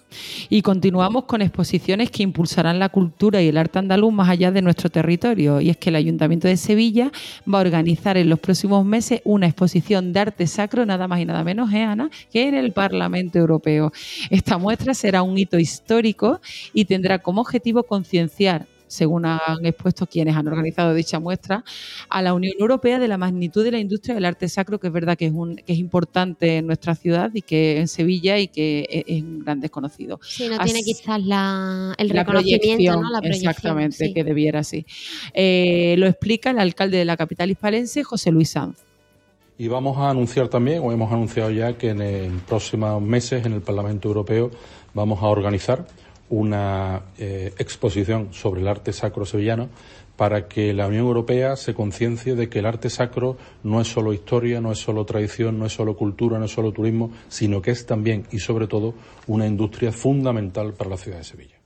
Y 0.48 0.62
continuamos 0.62 1.24
con 1.24 1.42
exposiciones 1.42 2.10
que 2.10 2.22
impulsarán 2.22 2.78
la 2.78 2.88
cultura 2.88 3.42
y 3.42 3.48
el 3.48 3.58
arte 3.58 3.80
andaluz 3.80 4.12
más 4.12 4.28
allá 4.28 4.52
de 4.52 4.62
nuestro 4.62 4.88
territorio. 4.88 5.60
Y 5.60 5.68
es 5.68 5.76
que 5.76 5.90
el 5.90 5.96
Ayuntamiento 5.96 6.48
de 6.48 6.56
Sevilla 6.56 7.10
va 7.52 7.58
a 7.58 7.60
organizar 7.60 8.16
en 8.16 8.30
los 8.30 8.38
próximos 8.38 8.86
meses 8.86 9.20
una 9.24 9.46
exposición 9.46 10.12
de 10.12 10.20
arte 10.20 10.46
sacro, 10.46 10.86
nada 10.86 11.08
más 11.08 11.20
y 11.20 11.26
nada 11.26 11.42
menos, 11.44 11.72
¿eh, 11.72 11.82
Ana? 11.82 12.08
que 12.32 12.48
en 12.48 12.54
el 12.54 12.72
Parlamento 12.72 13.38
Europeo. 13.38 13.92
Esta 14.30 14.56
muestra 14.58 14.94
será 14.94 15.22
un 15.22 15.36
hito 15.36 15.58
histórico 15.58 16.40
y 16.72 16.84
tendrá 16.84 17.18
como 17.18 17.40
objetivo 17.40 17.82
concienciar 17.82 18.66
según 18.88 19.26
han 19.26 19.64
expuesto 19.64 20.06
quienes 20.06 20.36
han 20.36 20.48
organizado 20.48 20.94
dicha 20.94 21.20
muestra, 21.20 21.64
a 22.08 22.22
la 22.22 22.34
Unión 22.34 22.54
Europea 22.58 22.98
de 22.98 23.08
la 23.08 23.18
magnitud 23.18 23.64
de 23.64 23.72
la 23.72 23.78
industria 23.78 24.14
del 24.14 24.24
arte 24.24 24.48
sacro, 24.48 24.80
que 24.80 24.88
es 24.88 24.92
verdad 24.92 25.16
que 25.16 25.26
es, 25.26 25.32
un, 25.32 25.56
que 25.56 25.72
es 25.72 25.78
importante 25.78 26.58
en 26.58 26.66
nuestra 26.66 26.94
ciudad 26.94 27.30
y 27.34 27.42
que 27.42 27.78
en 27.78 27.88
Sevilla 27.88 28.38
y 28.38 28.48
que 28.48 28.86
e, 28.90 29.04
es, 29.06 29.22
un 29.22 29.40
gran 29.40 29.60
desconocido. 29.60 30.18
Sí, 30.22 30.48
no 30.48 30.58
tiene 30.58 30.80
quizás 30.82 31.22
la, 31.22 31.94
el 31.98 32.10
reconocimiento, 32.10 33.00
¿no? 33.00 33.10
la 33.10 33.20
proyección. 33.20 33.50
Exactamente, 33.50 34.12
que 34.12 34.24
debiera, 34.24 34.64
sí. 34.64 34.84
Eh, 35.32 35.94
lo 35.98 36.06
explica 36.06 36.50
el 36.50 36.58
alcalde 36.58 36.98
de 36.98 37.04
la 37.04 37.16
capital 37.16 37.50
hispalense, 37.50 38.02
José 38.02 38.30
Luis 38.30 38.50
Sanz. 38.50 38.78
Y 39.60 39.66
vamos 39.66 39.98
a 39.98 40.10
anunciar 40.10 40.48
también, 40.48 40.80
o 40.84 40.92
hemos 40.92 41.12
anunciado 41.12 41.50
ya, 41.50 41.76
que 41.76 41.90
en, 41.90 42.00
en 42.00 42.38
próximos 42.40 43.02
meses 43.02 43.44
en 43.44 43.54
el 43.54 43.60
Parlamento 43.60 44.06
Europeo 44.06 44.50
vamos 44.94 45.20
a 45.22 45.26
organizar 45.26 45.86
una 46.30 47.02
eh, 47.18 47.52
exposición 47.58 48.32
sobre 48.32 48.60
el 48.60 48.68
arte 48.68 48.92
sacro 48.92 49.24
sevillano 49.24 49.68
para 50.16 50.48
que 50.48 50.72
la 50.74 50.88
Unión 50.88 51.06
Europea 51.06 51.54
se 51.54 51.74
conciencie 51.74 52.34
de 52.34 52.48
que 52.48 52.58
el 52.58 52.66
arte 52.66 52.90
sacro 52.90 53.36
no 53.62 53.80
es 53.80 53.86
solo 53.86 54.12
historia, 54.12 54.60
no 54.60 54.72
es 54.72 54.78
solo 54.78 55.04
tradición, 55.04 55.58
no 55.58 55.66
es 55.66 55.72
solo 55.72 55.96
cultura, 55.96 56.38
no 56.38 56.46
es 56.46 56.52
solo 56.52 56.72
turismo, 56.72 57.12
sino 57.28 57.62
que 57.62 57.70
es 57.70 57.86
también 57.86 58.26
y 58.32 58.40
sobre 58.40 58.66
todo 58.66 58.94
una 59.28 59.46
industria 59.46 59.92
fundamental 59.92 60.74
para 60.74 60.90
la 60.90 60.96
ciudad 60.96 61.18
de 61.18 61.24
Sevilla. 61.24 61.57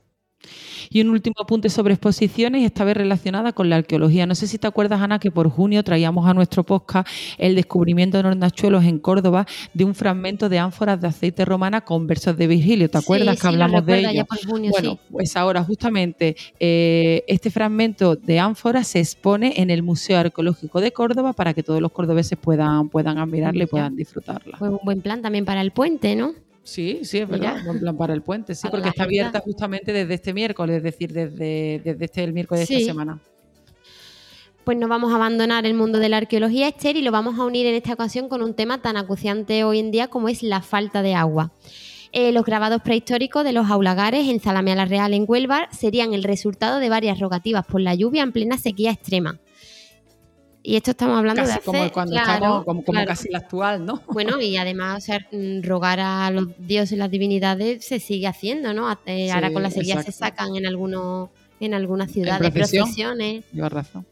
Y 0.89 1.01
un 1.01 1.09
último 1.09 1.35
apunte 1.41 1.69
sobre 1.69 1.93
exposiciones, 1.93 2.63
esta 2.63 2.83
vez 2.83 2.97
relacionada 2.97 3.53
con 3.53 3.69
la 3.69 3.77
arqueología. 3.77 4.25
No 4.25 4.35
sé 4.35 4.47
si 4.47 4.57
te 4.57 4.67
acuerdas, 4.67 5.01
Ana, 5.01 5.19
que 5.19 5.31
por 5.31 5.49
junio 5.49 5.83
traíamos 5.83 6.27
a 6.27 6.33
nuestro 6.33 6.63
podcast 6.63 7.07
el 7.37 7.55
descubrimiento 7.55 8.21
de 8.21 8.27
hornachuelos 8.29 8.83
en 8.85 8.99
Córdoba 8.99 9.45
de 9.73 9.85
un 9.85 9.95
fragmento 9.95 10.49
de 10.49 10.59
ánforas 10.59 10.99
de 11.01 11.07
aceite 11.07 11.45
romana 11.45 11.81
con 11.81 12.07
versos 12.07 12.37
de 12.37 12.47
Virgilio. 12.47 12.89
¿Te 12.89 12.97
acuerdas 12.97 13.39
que 13.39 13.47
hablamos 13.47 13.85
de 13.85 13.99
ello? 13.99 14.25
bueno, 14.69 14.99
pues 15.11 15.35
ahora 15.35 15.63
justamente 15.63 16.35
eh, 16.59 17.23
este 17.27 17.49
fragmento 17.49 18.15
de 18.15 18.39
ánforas 18.39 18.87
se 18.87 18.99
expone 18.99 19.53
en 19.57 19.69
el 19.69 19.83
Museo 19.83 20.17
Arqueológico 20.19 20.81
de 20.81 20.91
Córdoba 20.91 21.33
para 21.33 21.53
que 21.53 21.63
todos 21.63 21.81
los 21.81 21.91
cordobeses 21.91 22.37
puedan, 22.37 22.89
puedan 22.89 23.17
admirarla 23.17 23.63
y 23.63 23.67
puedan 23.67 23.95
disfrutarla. 23.95 24.57
Fue 24.57 24.69
un 24.69 24.79
buen 24.83 25.01
plan 25.01 25.21
también 25.21 25.45
para 25.45 25.61
el 25.61 25.71
puente, 25.71 26.15
¿no? 26.15 26.33
Sí, 26.63 27.01
sí, 27.03 27.17
es 27.19 27.27
verdad, 27.27 27.57
buen 27.65 27.79
plan 27.79 27.97
para 27.97 28.13
el 28.13 28.21
puente, 28.21 28.55
sí, 28.55 28.67
porque 28.71 28.89
está 28.89 29.03
abierta 29.03 29.41
justamente 29.41 29.91
desde 29.91 30.13
este 30.13 30.33
miércoles, 30.33 30.77
es 30.77 30.83
decir, 30.83 31.11
desde, 31.11 31.81
desde 31.83 32.05
este 32.05 32.23
el 32.23 32.33
miércoles 32.33 32.67
de 32.67 32.75
esta 32.75 32.91
semana. 32.91 33.19
Pues 34.63 34.77
nos 34.77 34.89
vamos 34.89 35.11
a 35.11 35.17
abandonar 35.17 35.65
el 35.65 35.73
mundo 35.73 35.99
de 35.99 36.07
la 36.07 36.17
arqueología, 36.17 36.69
Esther, 36.69 36.95
y 36.95 37.01
lo 37.01 37.11
vamos 37.11 37.37
a 37.37 37.43
unir 37.43 37.65
en 37.65 37.75
esta 37.75 37.91
ocasión 37.91 38.29
con 38.29 38.41
un 38.41 38.53
tema 38.53 38.81
tan 38.81 38.95
acuciante 38.95 39.65
hoy 39.65 39.79
en 39.79 39.91
día 39.91 40.07
como 40.07 40.29
es 40.29 40.41
la 40.41 40.61
falta 40.61 41.01
de 41.01 41.15
agua. 41.15 41.51
Eh, 42.13 42.31
los 42.31 42.45
grabados 42.45 42.81
prehistóricos 42.81 43.43
de 43.43 43.51
los 43.51 43.69
aulagares 43.69 44.29
en 44.29 44.39
Zalamea 44.39 44.75
la 44.75 44.85
Real 44.85 45.13
en 45.13 45.25
Huelva 45.27 45.67
serían 45.71 46.13
el 46.13 46.23
resultado 46.23 46.79
de 46.79 46.87
varias 46.87 47.19
rogativas 47.19 47.65
por 47.65 47.81
la 47.81 47.93
lluvia 47.93 48.23
en 48.23 48.31
plena 48.31 48.57
sequía 48.57 48.91
extrema. 48.91 49.39
Y 50.65 50.77
esto 50.77 50.91
estamos 50.91 51.17
hablando 51.17 51.45
de 51.45 51.51
hace, 51.51 51.61
como 51.61 51.91
cuando 51.91 52.15
estamos, 52.15 52.63
como, 52.63 52.83
casi 53.05 53.29
la 53.29 53.39
actual, 53.39 53.85
¿no? 53.85 54.01
Bueno, 54.07 54.39
y 54.39 54.55
además, 54.57 55.05
mm, 55.31 55.61
rogar 55.61 55.99
a 55.99 56.31
los 56.31 56.47
dioses 56.57 56.93
y 56.93 56.95
las 56.95 57.11
divinidades 57.11 57.85
se 57.85 57.99
sigue 57.99 58.27
haciendo, 58.27 58.73
¿no? 58.73 58.87
Ahora 58.87 59.51
con 59.51 59.61
la 59.61 59.69
sequía 59.69 60.01
se 60.01 60.13
sacan 60.13 60.55
en 60.55 60.65
algunos 60.65 61.29
en 61.59 61.73
algunas 61.73 62.11
ciudades 62.11 62.51
procesiones. 62.51 63.45
Lleva 63.51 63.69
razón. 63.69 64.05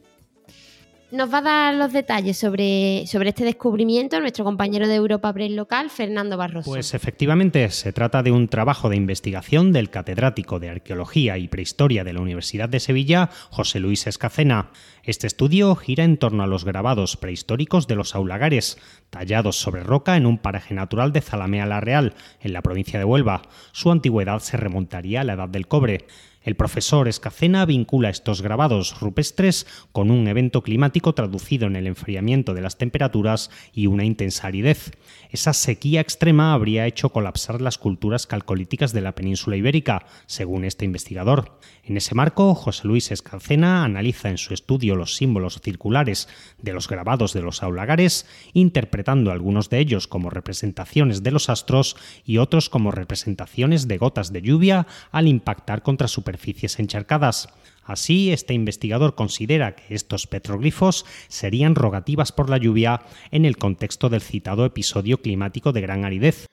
Nos 1.12 1.34
va 1.34 1.39
a 1.39 1.41
dar 1.41 1.75
los 1.75 1.91
detalles 1.91 2.38
sobre, 2.38 3.06
sobre 3.06 3.30
este 3.30 3.44
descubrimiento 3.44 4.22
nuestro 4.22 4.46
compañero 4.46 4.88
de 4.88 4.96
Europa 4.96 5.34
Press 5.34 5.51
local, 5.51 5.89
Fernando 5.89 6.38
Barroso. 6.38 6.72
Pues 6.72 6.94
efectivamente, 6.94 7.70
se 7.70 7.91
trata 7.91 8.24
de 8.24 8.32
un 8.32 8.48
trabajo 8.48 8.88
de 8.88 8.96
investigación 8.96 9.74
del 9.74 9.89
catedrático 9.89 10.62
de 10.62 10.70
Arqueología 10.70 11.38
y 11.38 11.50
Prehistoria 11.50 12.06
de 12.06 12.13
la 12.13 12.22
Universidad 12.22 12.70
de 12.70 12.80
Sevilla, 12.80 13.30
José 13.50 13.82
Luis 13.82 14.08
Escacena. 14.08 14.70
Este 15.03 15.27
estudio 15.27 15.75
gira 15.75 16.06
en 16.06 16.15
torno 16.15 16.44
a 16.44 16.48
los 16.48 16.63
grabados 16.63 17.18
prehistóricos 17.18 17.88
de 17.88 17.96
los 17.96 18.15
aulagares, 18.15 18.77
tallados 19.10 19.60
sobre 19.60 19.84
roca 19.84 20.15
en 20.15 20.25
un 20.25 20.38
paraje 20.38 20.74
natural 20.74 21.12
de 21.12 21.20
Zalamea 21.20 21.65
la 21.65 21.82
Real, 21.82 22.13
en 22.39 22.53
la 22.53 22.62
provincia 22.62 22.98
de 22.98 23.06
Huelva. 23.06 23.41
Su 23.74 23.91
antigüedad 23.91 24.39
se 24.39 24.56
remontaría 24.56 25.22
a 25.22 25.24
la 25.25 25.34
Edad 25.34 25.50
del 25.50 25.68
Cobre. 25.68 26.06
El 26.43 26.55
profesor 26.55 27.07
Escacena 27.07 27.65
vincula 27.65 28.10
estos 28.10 28.41
grabados 28.41 29.00
rupestres 29.00 29.67
con 29.91 30.10
un 30.10 30.27
evento 30.27 30.63
climático 30.63 31.13
traducido 31.13 31.67
en 31.67 31.75
el 31.75 31.86
enfriamiento 31.86 32.55
de 32.55 32.62
las 32.62 32.79
temperaturas 32.79 33.51
y 33.74 33.86
una 33.86 34.05
intensa 34.05 34.48
aridez. 34.48 34.91
Esa 35.29 35.53
sequía 35.53 36.01
extrema 36.01 36.53
habría 36.53 36.88
hecho 36.88 37.10
colapsar 37.10 37.62
las 37.62 37.77
culturas 37.77 38.25
calcolíticas 38.25 38.91
de 38.91 39.01
la 39.01 39.13
península 39.13 39.55
ibérica, 39.55 40.07
según 40.25 40.65
este 40.65 40.83
investigador. 40.83 41.60
En 41.83 41.95
ese 41.95 42.15
marco, 42.15 42.55
José 42.55 42.88
Luis 42.88 43.12
Escacena 43.12 43.83
analiza 43.83 44.29
en 44.29 44.39
su 44.39 44.55
estudio 44.55 44.95
los 44.95 45.15
símbolos 45.15 45.62
circulares 45.62 46.27
de 46.60 46.74
los 46.74 46.88
grabados 46.88 47.33
de 47.33 47.41
los 47.43 47.62
aulagares, 47.62 48.25
interpretando 48.53 49.31
algunos 49.31 49.69
de 49.69 49.77
ellos 49.77 50.07
como 50.07 50.31
representaciones 50.31 51.21
de 51.21 51.31
los 51.31 51.50
astros 51.50 51.98
y 52.25 52.39
otros 52.39 52.69
como 52.69 52.89
representaciones 52.89 53.88
de 53.88 54.00
gotas 54.00 54.33
de 54.33 54.41
lluvia 54.41 54.88
al 55.12 55.27
impactar 55.27 55.83
contra 55.83 56.07
superficies 56.32 56.80
encharcadas. 56.80 57.50
Así, 57.84 58.32
este 58.32 58.54
investigador 58.54 59.16
considera 59.16 59.76
que 59.76 59.96
estos 59.96 60.28
petroglifos 60.28 61.06
serían 61.28 61.76
rogativas 61.76 62.32
por 62.32 62.50
la 62.50 62.58
lluvia 62.58 63.02
en 63.32 63.46
el 63.46 63.58
contexto 63.58 64.08
del 64.08 64.22
citado 64.22 64.66
episodio 64.66 65.22
climático 65.22 65.72
de 65.74 65.82
gran 65.82 66.06
aridez. 66.06 66.48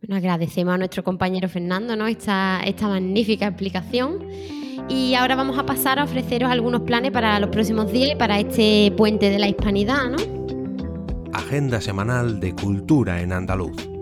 Bueno, 0.00 0.16
agradecemos 0.16 0.74
a 0.74 0.78
nuestro 0.78 1.02
compañero 1.02 1.48
Fernando 1.48 1.96
¿no? 1.96 2.06
esta, 2.06 2.60
esta 2.64 2.88
magnífica 2.88 3.48
explicación. 3.48 4.24
Y 4.88 5.14
ahora 5.14 5.34
vamos 5.36 5.58
a 5.58 5.66
pasar 5.66 5.98
a 5.98 6.04
ofreceros 6.04 6.50
algunos 6.50 6.82
planes 6.82 7.10
para 7.10 7.38
los 7.40 7.50
próximos 7.50 7.92
días 7.92 8.12
y 8.12 8.16
para 8.16 8.38
este 8.38 8.92
puente 8.96 9.28
de 9.28 9.38
la 9.38 9.48
hispanidad, 9.48 10.08
¿no? 10.08 10.16
Agenda 11.34 11.80
semanal 11.80 12.40
de 12.40 12.54
cultura 12.54 13.20
en 13.20 13.32
andaluz. 13.32 13.97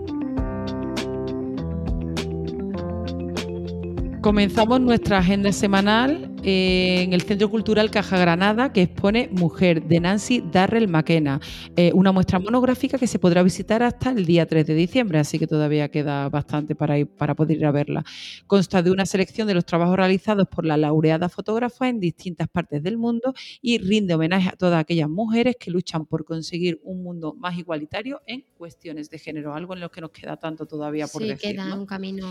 Comenzamos 4.21 4.81
nuestra 4.81 5.19
agenda 5.19 5.51
semanal 5.51 6.29
en 6.49 7.11
el 7.11 7.23
Centro 7.23 7.49
Cultural 7.49 7.91
Caja 7.91 8.17
Granada, 8.17 8.71
que 8.71 8.83
expone 8.83 9.27
Mujer, 9.33 9.83
de 9.83 9.99
Nancy 9.99 10.41
Darrell 10.49 10.87
McKenna, 10.87 11.41
eh, 11.75 11.91
una 11.93 12.13
muestra 12.13 12.39
monográfica 12.39 12.97
que 12.97 13.05
se 13.05 13.19
podrá 13.19 13.43
visitar 13.43 13.83
hasta 13.83 14.11
el 14.11 14.25
día 14.25 14.45
3 14.45 14.65
de 14.65 14.73
diciembre, 14.73 15.19
así 15.19 15.39
que 15.39 15.45
todavía 15.45 15.89
queda 15.89 16.29
bastante 16.29 16.73
para, 16.73 16.97
ir, 16.99 17.07
para 17.07 17.35
poder 17.35 17.57
ir 17.57 17.65
a 17.65 17.71
verla. 17.71 18.05
Consta 18.47 18.81
de 18.81 18.91
una 18.91 19.05
selección 19.05 19.45
de 19.45 19.55
los 19.55 19.65
trabajos 19.65 19.97
realizados 19.97 20.47
por 20.47 20.65
la 20.65 20.77
laureada 20.77 21.27
fotógrafa 21.27 21.89
en 21.89 21.99
distintas 21.99 22.47
partes 22.47 22.81
del 22.81 22.97
mundo 22.97 23.33
y 23.61 23.79
rinde 23.79 24.13
homenaje 24.13 24.47
a 24.47 24.53
todas 24.53 24.79
aquellas 24.79 25.09
mujeres 25.09 25.57
que 25.59 25.69
luchan 25.69 26.05
por 26.05 26.23
conseguir 26.23 26.79
un 26.83 27.03
mundo 27.03 27.35
más 27.37 27.57
igualitario 27.57 28.21
en 28.25 28.45
cuestiones 28.57 29.09
de 29.09 29.19
género, 29.19 29.53
algo 29.53 29.73
en 29.73 29.81
lo 29.81 29.91
que 29.91 29.99
nos 29.99 30.11
queda 30.11 30.37
tanto 30.37 30.65
todavía 30.65 31.07
por 31.07 31.21
sí, 31.21 31.27
decir. 31.27 31.51
queda 31.51 31.75
un 31.75 31.85
camino. 31.85 32.25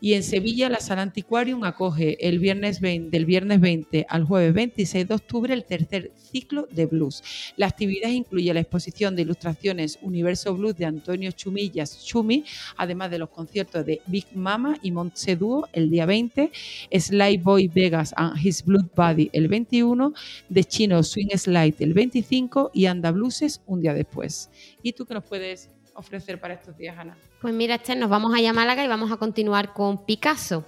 Y 0.00 0.12
en 0.12 0.22
Sevilla, 0.22 0.68
la 0.68 0.78
Sala 0.78 1.02
Antiquarium 1.02 1.64
acoge 1.64 2.28
el 2.28 2.38
viernes 2.38 2.80
20, 2.80 3.10
del 3.10 3.26
viernes 3.26 3.55
20 3.60 4.06
al 4.08 4.24
jueves 4.24 4.54
26 4.54 5.08
de 5.08 5.14
octubre 5.14 5.54
el 5.54 5.64
tercer 5.64 6.12
ciclo 6.16 6.66
de 6.70 6.86
blues. 6.86 7.22
La 7.56 7.66
actividad 7.66 8.10
incluye 8.10 8.52
la 8.52 8.60
exposición 8.60 9.16
de 9.16 9.22
ilustraciones 9.22 9.98
Universo 10.02 10.54
Blues 10.54 10.76
de 10.76 10.86
Antonio 10.86 11.30
Chumillas 11.32 12.04
Chumi, 12.04 12.44
además 12.76 13.10
de 13.10 13.18
los 13.18 13.30
conciertos 13.30 13.84
de 13.86 14.00
Big 14.06 14.26
Mama 14.34 14.78
y 14.82 14.90
Montse 14.90 15.36
Duo 15.36 15.68
el 15.72 15.90
día 15.90 16.06
20, 16.06 16.50
Sly 16.92 17.38
Boy 17.38 17.68
Vegas 17.68 18.12
and 18.16 18.38
His 18.44 18.64
Blood 18.64 18.86
Buddy 18.94 19.30
el 19.32 19.48
21, 19.48 20.12
de 20.48 20.64
Chino 20.64 21.02
Swing 21.02 21.36
Slide 21.36 21.76
el 21.80 21.94
25 21.94 22.70
y 22.74 22.86
Anda 22.86 23.10
Blueses 23.10 23.62
un 23.66 23.80
día 23.80 23.94
después. 23.94 24.50
¿Y 24.82 24.92
tú 24.92 25.06
qué 25.06 25.14
nos 25.14 25.24
puedes 25.24 25.70
ofrecer 25.94 26.40
para 26.40 26.54
estos 26.54 26.76
días, 26.76 26.96
Ana? 26.98 27.16
Pues 27.40 27.54
mira, 27.54 27.76
Esther, 27.76 27.96
nos 27.96 28.10
vamos 28.10 28.32
a 28.34 28.52
Málaga 28.52 28.84
y 28.84 28.88
vamos 28.88 29.10
a 29.12 29.16
continuar 29.16 29.72
con 29.72 30.04
Picasso. 30.04 30.64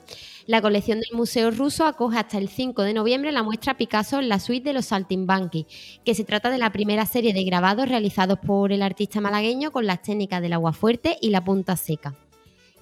La 0.49 0.63
colección 0.63 1.01
del 1.01 1.13
Museo 1.15 1.51
Ruso 1.51 1.85
acoge 1.85 2.19
hasta 2.19 2.39
el 2.39 2.49
5 2.49 2.81
de 2.81 2.95
noviembre 2.95 3.33
la 3.33 3.43
muestra 3.43 3.77
Picasso 3.77 4.19
en 4.19 4.31
la 4.31 4.41
suite 4.41 4.67
de 4.67 4.73
los 4.73 4.87
Saltimbanqui, 4.87 5.67
que 6.07 6.15
se 6.15 6.25
trata 6.25 6.49
de 6.49 6.57
la 6.57 6.73
primera 6.73 7.05
serie 7.05 7.35
de 7.35 7.45
grabados 7.45 7.87
realizados 7.87 8.39
por 8.39 8.73
el 8.73 8.81
artista 8.81 9.21
malagueño 9.21 9.73
con 9.73 9.85
las 9.85 10.01
técnicas 10.01 10.41
del 10.41 10.55
agua 10.55 10.73
fuerte 10.73 11.19
y 11.21 11.29
la 11.29 11.45
punta 11.45 11.77
seca. 11.77 12.15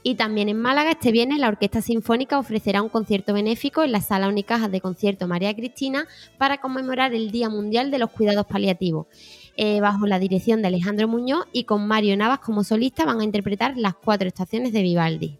Y 0.04 0.14
también 0.14 0.48
en 0.48 0.62
Málaga 0.62 0.92
este 0.92 1.10
viernes 1.10 1.40
la 1.40 1.48
Orquesta 1.48 1.82
Sinfónica 1.82 2.38
ofrecerá 2.38 2.82
un 2.82 2.88
concierto 2.88 3.32
benéfico 3.32 3.82
en 3.82 3.90
la 3.90 4.00
Sala 4.00 4.28
Unicaja 4.28 4.68
de 4.68 4.80
Concierto 4.80 5.26
María 5.26 5.52
Cristina 5.52 6.06
para 6.38 6.58
conmemorar 6.58 7.14
el 7.14 7.32
Día 7.32 7.48
Mundial 7.48 7.90
de 7.90 7.98
los 7.98 8.12
Cuidados 8.12 8.46
Paliativos. 8.46 9.08
Eh, 9.56 9.80
bajo 9.80 10.06
la 10.06 10.20
dirección 10.20 10.62
de 10.62 10.68
Alejandro 10.68 11.08
Muñoz 11.08 11.46
y 11.52 11.64
con 11.64 11.88
Mario 11.88 12.16
Navas 12.16 12.38
como 12.38 12.62
solista 12.62 13.04
van 13.04 13.18
a 13.18 13.24
interpretar 13.24 13.76
las 13.76 13.96
cuatro 13.96 14.28
estaciones 14.28 14.72
de 14.72 14.82
Vivaldi. 14.82 15.36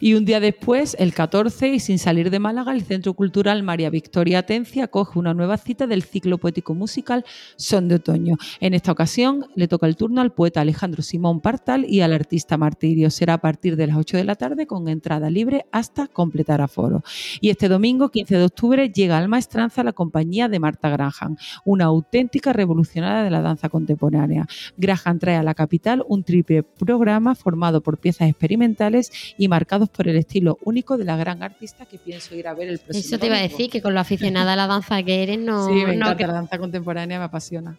Y 0.00 0.14
un 0.14 0.24
día 0.24 0.40
después, 0.40 0.96
el 0.98 1.14
14, 1.14 1.68
y 1.68 1.80
sin 1.80 1.98
salir 1.98 2.30
de 2.30 2.38
Málaga, 2.38 2.72
el 2.72 2.82
Centro 2.82 3.14
Cultural 3.14 3.62
María 3.62 3.90
Victoria 3.90 4.40
Atencia 4.40 4.84
acoge 4.84 5.18
una 5.18 5.34
nueva 5.34 5.56
cita 5.56 5.86
del 5.86 6.02
ciclo 6.02 6.38
poético 6.38 6.74
musical 6.74 7.24
Son 7.56 7.88
de 7.88 7.96
Otoño. 7.96 8.36
En 8.60 8.74
esta 8.74 8.92
ocasión 8.92 9.46
le 9.54 9.68
toca 9.68 9.86
el 9.86 9.96
turno 9.96 10.20
al 10.20 10.32
poeta 10.32 10.60
Alejandro 10.60 11.02
Simón 11.02 11.40
Partal 11.40 11.84
y 11.88 12.00
al 12.00 12.12
artista 12.12 12.56
Martirio. 12.56 13.10
Será 13.10 13.34
a 13.34 13.38
partir 13.38 13.76
de 13.76 13.86
las 13.86 13.96
8 13.96 14.16
de 14.16 14.24
la 14.24 14.34
tarde 14.34 14.66
con 14.66 14.88
entrada 14.88 15.30
libre 15.30 15.66
hasta 15.72 16.06
completar 16.06 16.60
aforo. 16.60 17.02
Y 17.40 17.50
este 17.50 17.68
domingo, 17.68 18.10
15 18.10 18.36
de 18.36 18.44
octubre, 18.44 18.90
llega 18.90 19.18
al 19.18 19.28
Maestranza 19.28 19.82
la 19.82 19.92
compañía 19.92 20.48
de 20.48 20.58
Marta 20.58 20.88
Graham, 20.88 21.36
una 21.64 21.86
auténtica 21.86 22.52
revolucionaria 22.52 23.22
de 23.22 23.30
la 23.30 23.42
danza 23.42 23.68
contemporánea. 23.68 24.46
Graham 24.76 25.18
trae 25.18 25.36
a 25.36 25.42
la 25.42 25.54
capital 25.54 26.04
un 26.08 26.22
triple 26.22 26.62
programa 26.62 27.34
formado 27.34 27.82
por 27.82 27.98
piezas 27.98 28.28
experimentales 28.28 29.10
y 29.36 29.47
marcados 29.48 29.88
por 29.88 30.06
el 30.08 30.16
estilo 30.16 30.58
único 30.62 30.96
de 30.96 31.04
la 31.04 31.16
gran 31.16 31.42
artista 31.42 31.86
que 31.86 31.98
pienso 31.98 32.34
ir 32.34 32.46
a 32.46 32.54
ver 32.54 32.68
el 32.68 32.78
próximo 32.78 33.00
Eso 33.00 33.18
te 33.18 33.26
iba 33.26 33.36
a 33.36 33.42
decir, 33.42 33.70
que 33.70 33.82
con 33.82 33.94
lo 33.94 34.00
aficionada 34.00 34.52
a 34.52 34.56
la 34.56 34.66
danza 34.66 35.02
que 35.02 35.22
eres, 35.22 35.38
no... 35.38 35.66
Sí, 35.66 35.72
me 35.72 35.96
no 35.96 36.06
encanta 36.06 36.26
la 36.26 36.32
danza 36.34 36.58
contemporánea, 36.58 37.18
me 37.18 37.24
apasiona. 37.24 37.76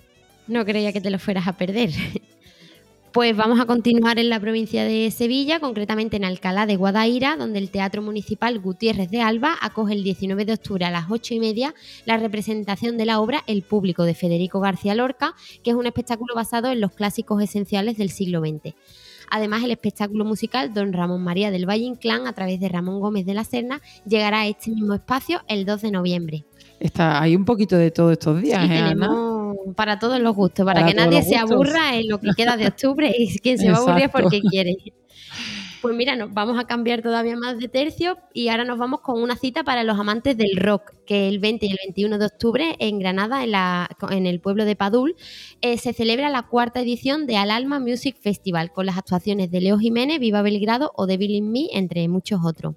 No 0.48 0.66
creía 0.66 0.92
que 0.92 1.00
te 1.00 1.10
lo 1.10 1.20
fueras 1.20 1.48
a 1.48 1.54
perder. 1.54 1.92
Pues 3.12 3.36
vamos 3.36 3.60
a 3.60 3.66
continuar 3.66 4.20
en 4.20 4.30
la 4.30 4.40
provincia 4.40 4.84
de 4.84 5.10
Sevilla, 5.10 5.60
concretamente 5.60 6.18
en 6.18 6.26
Alcalá 6.26 6.68
de 6.68 6.76
Guadaira, 6.76 7.38
donde 7.38 7.58
el 7.58 7.72
Teatro 7.72 8.04
Municipal 8.04 8.60
Gutiérrez 8.60 9.10
de 9.10 9.20
Alba 9.20 9.58
acoge 9.62 9.96
el 9.96 10.04
19 10.04 10.46
de 10.46 10.54
octubre 10.54 10.86
a 10.86 10.92
las 10.92 11.06
8 11.10 11.34
y 11.34 11.40
media 11.40 11.74
la 12.06 12.18
representación 12.18 12.98
de 13.00 13.08
la 13.08 13.20
obra 13.20 13.44
El 13.48 13.64
Público 13.64 14.04
de 14.04 14.14
Federico 14.14 14.60
García 14.60 14.94
Lorca, 14.94 15.34
que 15.64 15.72
es 15.72 15.76
un 15.76 15.88
espectáculo 15.88 16.36
basado 16.36 16.72
en 16.72 16.82
los 16.82 16.92
clásicos 16.92 17.42
esenciales 17.42 17.98
del 17.98 18.12
siglo 18.12 18.42
XX. 18.42 18.76
Además, 19.32 19.64
el 19.64 19.72
espectáculo 19.72 20.26
musical 20.26 20.74
Don 20.74 20.94
Ramón 20.94 21.24
María 21.24 21.52
del 21.52 21.68
Valle 21.68 21.84
Inclán, 21.86 22.28
a 22.28 22.34
través 22.34 22.60
de 22.60 22.70
Ramón 22.70 23.00
Gómez 23.00 23.26
de 23.26 23.34
la 23.34 23.44
Serna, 23.44 23.82
llegará 24.06 24.42
a 24.42 24.48
este 24.48 24.72
mismo 24.72 24.94
espacio 24.94 25.42
el 25.48 25.66
2 25.66 25.82
de 25.82 25.92
noviembre. 25.92 26.46
Está, 26.80 27.22
hay 27.22 27.36
un 27.36 27.46
poquito 27.46 27.76
de 27.78 27.92
todo 27.92 28.12
estos 28.12 28.42
días, 28.42 28.66
Sí, 28.66 28.74
¿eh, 28.74 28.78
Ana? 28.78 29.10
para 29.76 30.00
todos 30.00 30.20
los 30.20 30.36
gustos, 30.36 30.66
para, 30.66 30.82
Para 30.82 30.92
que 30.92 30.98
todos 30.98 31.08
nadie 31.08 31.24
se 31.24 31.38
aburra 31.38 31.96
en 31.96 32.08
lo 32.10 32.20
que 32.20 32.30
queda 32.36 32.58
de 32.58 32.68
octubre 32.68 33.14
y 33.18 33.38
quien 33.40 33.58
se 33.58 33.72
va 33.72 33.78
a 33.78 33.82
aburrir 33.82 34.06
es 34.06 34.10
porque 34.12 34.42
quiere. 34.42 34.76
Pues 35.82 35.96
mira, 35.96 36.16
nos 36.18 36.34
vamos 36.34 36.60
a 36.60 36.66
cambiar 36.66 37.02
todavía 37.02 37.38
más 37.38 37.58
de 37.58 37.70
tercio 37.70 38.18
y 38.34 38.50
ahora 38.50 38.66
nos 38.66 38.78
vamos 38.78 39.00
con 39.00 39.22
una 39.22 39.38
cita 39.38 39.64
para 39.64 39.84
los 39.86 39.98
amantes 39.98 40.36
del 40.36 40.58
rock, 40.58 40.94
que 41.06 41.30
el 41.30 41.40
20 41.40 41.68
y 41.68 41.72
el 41.72 41.78
21 41.86 42.18
de 42.18 42.26
octubre 42.26 42.76
en 42.80 43.00
Granada, 43.00 43.44
en, 43.46 43.52
la- 43.52 43.90
en 44.10 44.26
el 44.28 44.42
pueblo 44.42 44.66
de 44.66 44.76
Padul, 44.76 45.16
eh, 45.62 45.78
se 45.78 45.94
celebra 45.94 46.30
la 46.30 46.44
cuarta 46.48 46.82
edición 46.82 47.28
de 47.28 47.38
Al 47.38 47.50
Alma 47.50 47.80
Music 47.80 48.18
Festival, 48.20 48.74
con 48.74 48.86
las 48.88 48.98
actuaciones 48.98 49.52
de 49.52 49.62
Leo 49.62 49.80
Jiménez, 49.80 50.20
Viva 50.20 50.42
Belgrado 50.42 50.92
o 50.96 51.08
Devil 51.08 51.32
in 51.32 51.50
Me, 51.52 51.68
entre 51.72 52.06
muchos 52.10 52.42
otros. 52.44 52.76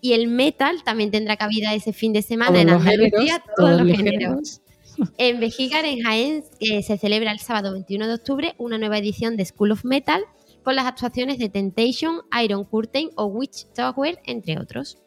Y 0.00 0.14
el 0.14 0.28
metal 0.28 0.82
también 0.82 1.10
tendrá 1.10 1.36
cabida 1.36 1.74
ese 1.74 1.92
fin 1.92 2.14
de 2.14 2.22
semana 2.22 2.52
Todos 2.52 2.62
en 2.62 2.70
Andalucía, 2.70 3.40
todos, 3.40 3.56
todos 3.56 3.70
los 3.80 3.86
los 3.88 3.96
géneros. 3.98 4.20
géneros. 4.22 4.60
En 5.18 5.40
Vejigar, 5.40 5.84
en 5.86 6.00
Jaén, 6.00 6.44
eh, 6.58 6.82
se 6.82 6.98
celebra 6.98 7.32
el 7.32 7.38
sábado 7.38 7.72
21 7.72 8.06
de 8.08 8.14
octubre 8.14 8.54
una 8.58 8.76
nueva 8.76 8.98
edición 8.98 9.36
de 9.36 9.44
School 9.46 9.72
of 9.72 9.84
Metal 9.84 10.22
con 10.62 10.76
las 10.76 10.86
actuaciones 10.86 11.38
de 11.38 11.48
Temptation, 11.48 12.22
Iron 12.42 12.64
Curtain 12.64 13.10
o 13.16 13.26
Witch 13.26 13.66
Tower, 13.74 14.20
entre 14.24 14.58
otros. 14.58 14.98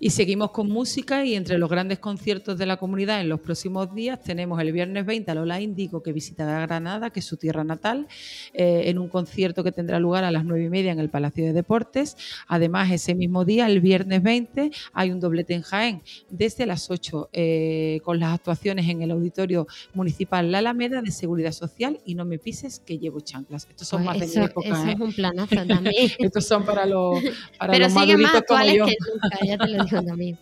Y 0.00 0.10
seguimos 0.10 0.50
con 0.50 0.68
música 0.68 1.24
y 1.24 1.34
entre 1.34 1.58
los 1.58 1.68
grandes 1.70 1.98
conciertos 1.98 2.58
de 2.58 2.66
la 2.66 2.76
comunidad 2.76 3.20
en 3.20 3.28
los 3.28 3.40
próximos 3.40 3.94
días 3.94 4.22
tenemos 4.22 4.60
el 4.60 4.72
viernes 4.72 5.04
20 5.06 5.30
a 5.30 5.34
Lola 5.34 5.60
Indigo 5.60 6.02
que 6.02 6.12
visitará 6.12 6.60
Granada, 6.66 7.10
que 7.10 7.20
es 7.20 7.26
su 7.26 7.36
tierra 7.36 7.64
natal, 7.64 8.06
eh, 8.54 8.82
en 8.86 8.98
un 8.98 9.08
concierto 9.08 9.64
que 9.64 9.72
tendrá 9.72 9.98
lugar 9.98 10.24
a 10.24 10.30
las 10.30 10.44
9 10.44 10.64
y 10.64 10.68
media 10.68 10.92
en 10.92 11.00
el 11.00 11.10
Palacio 11.10 11.44
de 11.44 11.52
Deportes. 11.52 12.16
Además, 12.46 12.90
ese 12.90 13.14
mismo 13.14 13.44
día, 13.44 13.66
el 13.66 13.80
viernes 13.80 14.22
20, 14.22 14.70
hay 14.92 15.10
un 15.10 15.20
doblete 15.20 15.54
en 15.54 15.62
Jaén 15.62 16.02
desde 16.30 16.66
las 16.66 16.90
8 16.90 17.30
eh, 17.32 18.00
con 18.04 18.18
las 18.20 18.34
actuaciones 18.34 18.88
en 18.88 19.02
el 19.02 19.10
Auditorio 19.10 19.66
Municipal 19.94 20.50
La 20.50 20.58
Alameda 20.58 21.02
de 21.02 21.10
Seguridad 21.10 21.52
Social 21.52 22.00
y 22.04 22.14
No 22.14 22.24
me 22.24 22.38
pises 22.38 22.80
que 22.80 22.98
llevo 22.98 23.20
chanclas. 23.20 23.66
Estos 23.70 23.88
son 23.88 24.04
Pues 24.04 24.18
más 24.18 24.32
de 24.32 24.40
mi 24.40 24.46
época. 24.46 24.68
eso 24.68 24.86
¿eh? 24.86 24.92
es 24.92 25.00
un 25.00 25.12
planazo 25.12 25.54
también. 25.66 25.94
Estos 26.18 26.46
son 26.46 26.64
para 26.64 26.86
los, 26.86 27.20
para 27.58 27.72
Pero 27.72 27.84
los 27.84 27.94
más 27.94 28.06
maduritos 28.06 28.30
como 28.46 28.58
actuales 28.60 28.76
yo. 28.76 28.86
que 28.86 28.96
nunca, 29.12 29.38
ya 29.46 29.57
te 29.58 29.68
lo 29.68 29.84
digo 29.84 30.02
también. 30.02 30.38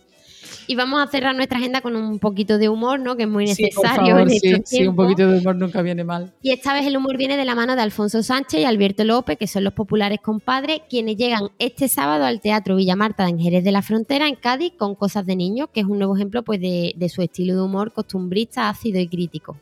Y 0.65 0.75
vamos 0.75 1.01
a 1.01 1.07
cerrar 1.07 1.35
nuestra 1.35 1.57
agenda 1.57 1.81
con 1.81 1.95
un 1.95 2.19
poquito 2.19 2.57
de 2.57 2.69
humor, 2.69 2.99
¿no? 2.99 3.15
Que 3.15 3.23
es 3.23 3.29
muy 3.29 3.47
Sí, 3.47 3.63
necesario 3.63 4.15
favor, 4.15 4.21
en 4.21 4.29
sí, 4.29 4.49
estos 4.49 4.69
sí, 4.69 4.87
un 4.87 4.95
poquito 4.95 5.29
de 5.29 5.39
humor 5.39 5.55
nunca 5.55 5.81
viene 5.81 6.03
mal. 6.03 6.33
Y 6.41 6.51
esta 6.51 6.73
vez 6.73 6.85
el 6.85 6.95
humor 6.97 7.17
viene 7.17 7.37
de 7.37 7.45
la 7.45 7.55
mano 7.55 7.75
de 7.75 7.81
Alfonso 7.81 8.21
Sánchez 8.21 8.61
y 8.61 8.63
Alberto 8.65 9.03
López, 9.03 9.37
que 9.37 9.47
son 9.47 9.63
los 9.63 9.73
populares 9.73 10.19
compadres, 10.21 10.81
quienes 10.89 11.15
llegan 11.17 11.49
este 11.59 11.87
sábado 11.87 12.25
al 12.25 12.41
Teatro 12.41 12.75
Villa 12.75 12.95
Marta 12.95 13.27
en 13.27 13.39
Jerez 13.39 13.63
de 13.63 13.71
la 13.71 13.81
Frontera, 13.81 14.27
en 14.27 14.35
Cádiz, 14.35 14.73
con 14.77 14.95
Cosas 14.95 15.25
de 15.25 15.35
Niños, 15.35 15.69
que 15.73 15.81
es 15.81 15.85
un 15.85 15.97
nuevo 15.99 16.15
ejemplo 16.15 16.43
pues, 16.43 16.59
de, 16.59 16.93
de 16.95 17.09
su 17.09 17.21
estilo 17.21 17.55
de 17.55 17.61
humor 17.61 17.93
costumbrista, 17.93 18.69
ácido 18.69 18.99
y 18.99 19.07
crítico. 19.07 19.57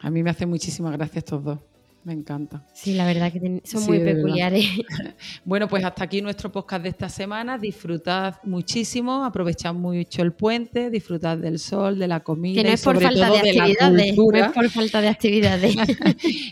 A 0.00 0.10
mí 0.10 0.22
me 0.22 0.30
hace 0.30 0.46
muchísimas 0.46 0.92
gracias 0.92 1.18
estos 1.18 1.44
dos. 1.44 1.58
Me 2.06 2.12
encanta. 2.12 2.62
Sí, 2.72 2.94
la 2.94 3.04
verdad 3.04 3.32
que 3.32 3.40
ten- 3.40 3.60
son 3.64 3.80
Sí, 3.82 3.88
muy 3.88 3.98
peculiares. 3.98 4.64
Bueno, 5.44 5.66
pues 5.68 5.84
hasta 5.84 6.04
aquí 6.04 6.22
nuestro 6.22 6.52
podcast 6.52 6.84
de 6.84 6.90
esta 6.90 7.08
semana. 7.08 7.58
Disfrutad 7.58 8.36
muchísimo, 8.44 9.24
aprovechad 9.24 9.74
mucho 9.74 10.22
el 10.22 10.30
puente, 10.32 10.88
disfrutad 10.90 11.36
del 11.36 11.58
sol, 11.58 11.98
de 11.98 12.06
la 12.06 12.20
comida 12.20 12.62
Que 12.62 12.68
no 12.68 12.74
es 12.74 12.82
por 12.84 13.00
falta 13.02 13.28
de 13.28 13.38
actividades, 13.38 14.16
no 14.16 14.36
es 14.38 14.52
por 14.52 14.70
falta 14.70 15.00
de 15.00 15.08
actividades. 15.08 15.74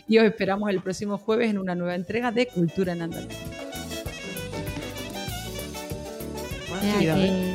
y 0.09 0.17
os 0.17 0.25
esperamos 0.25 0.69
el 0.69 0.81
próximo 0.81 1.17
jueves 1.17 1.49
en 1.49 1.57
una 1.57 1.73
nueva 1.73 1.95
entrega 1.95 2.31
de 2.33 2.47
Cultura 2.47 2.91
en 2.91 3.03
Andalucía. 3.03 3.37
Buena 6.69 6.97
Mira 6.99 7.13
actividad, 7.13 7.54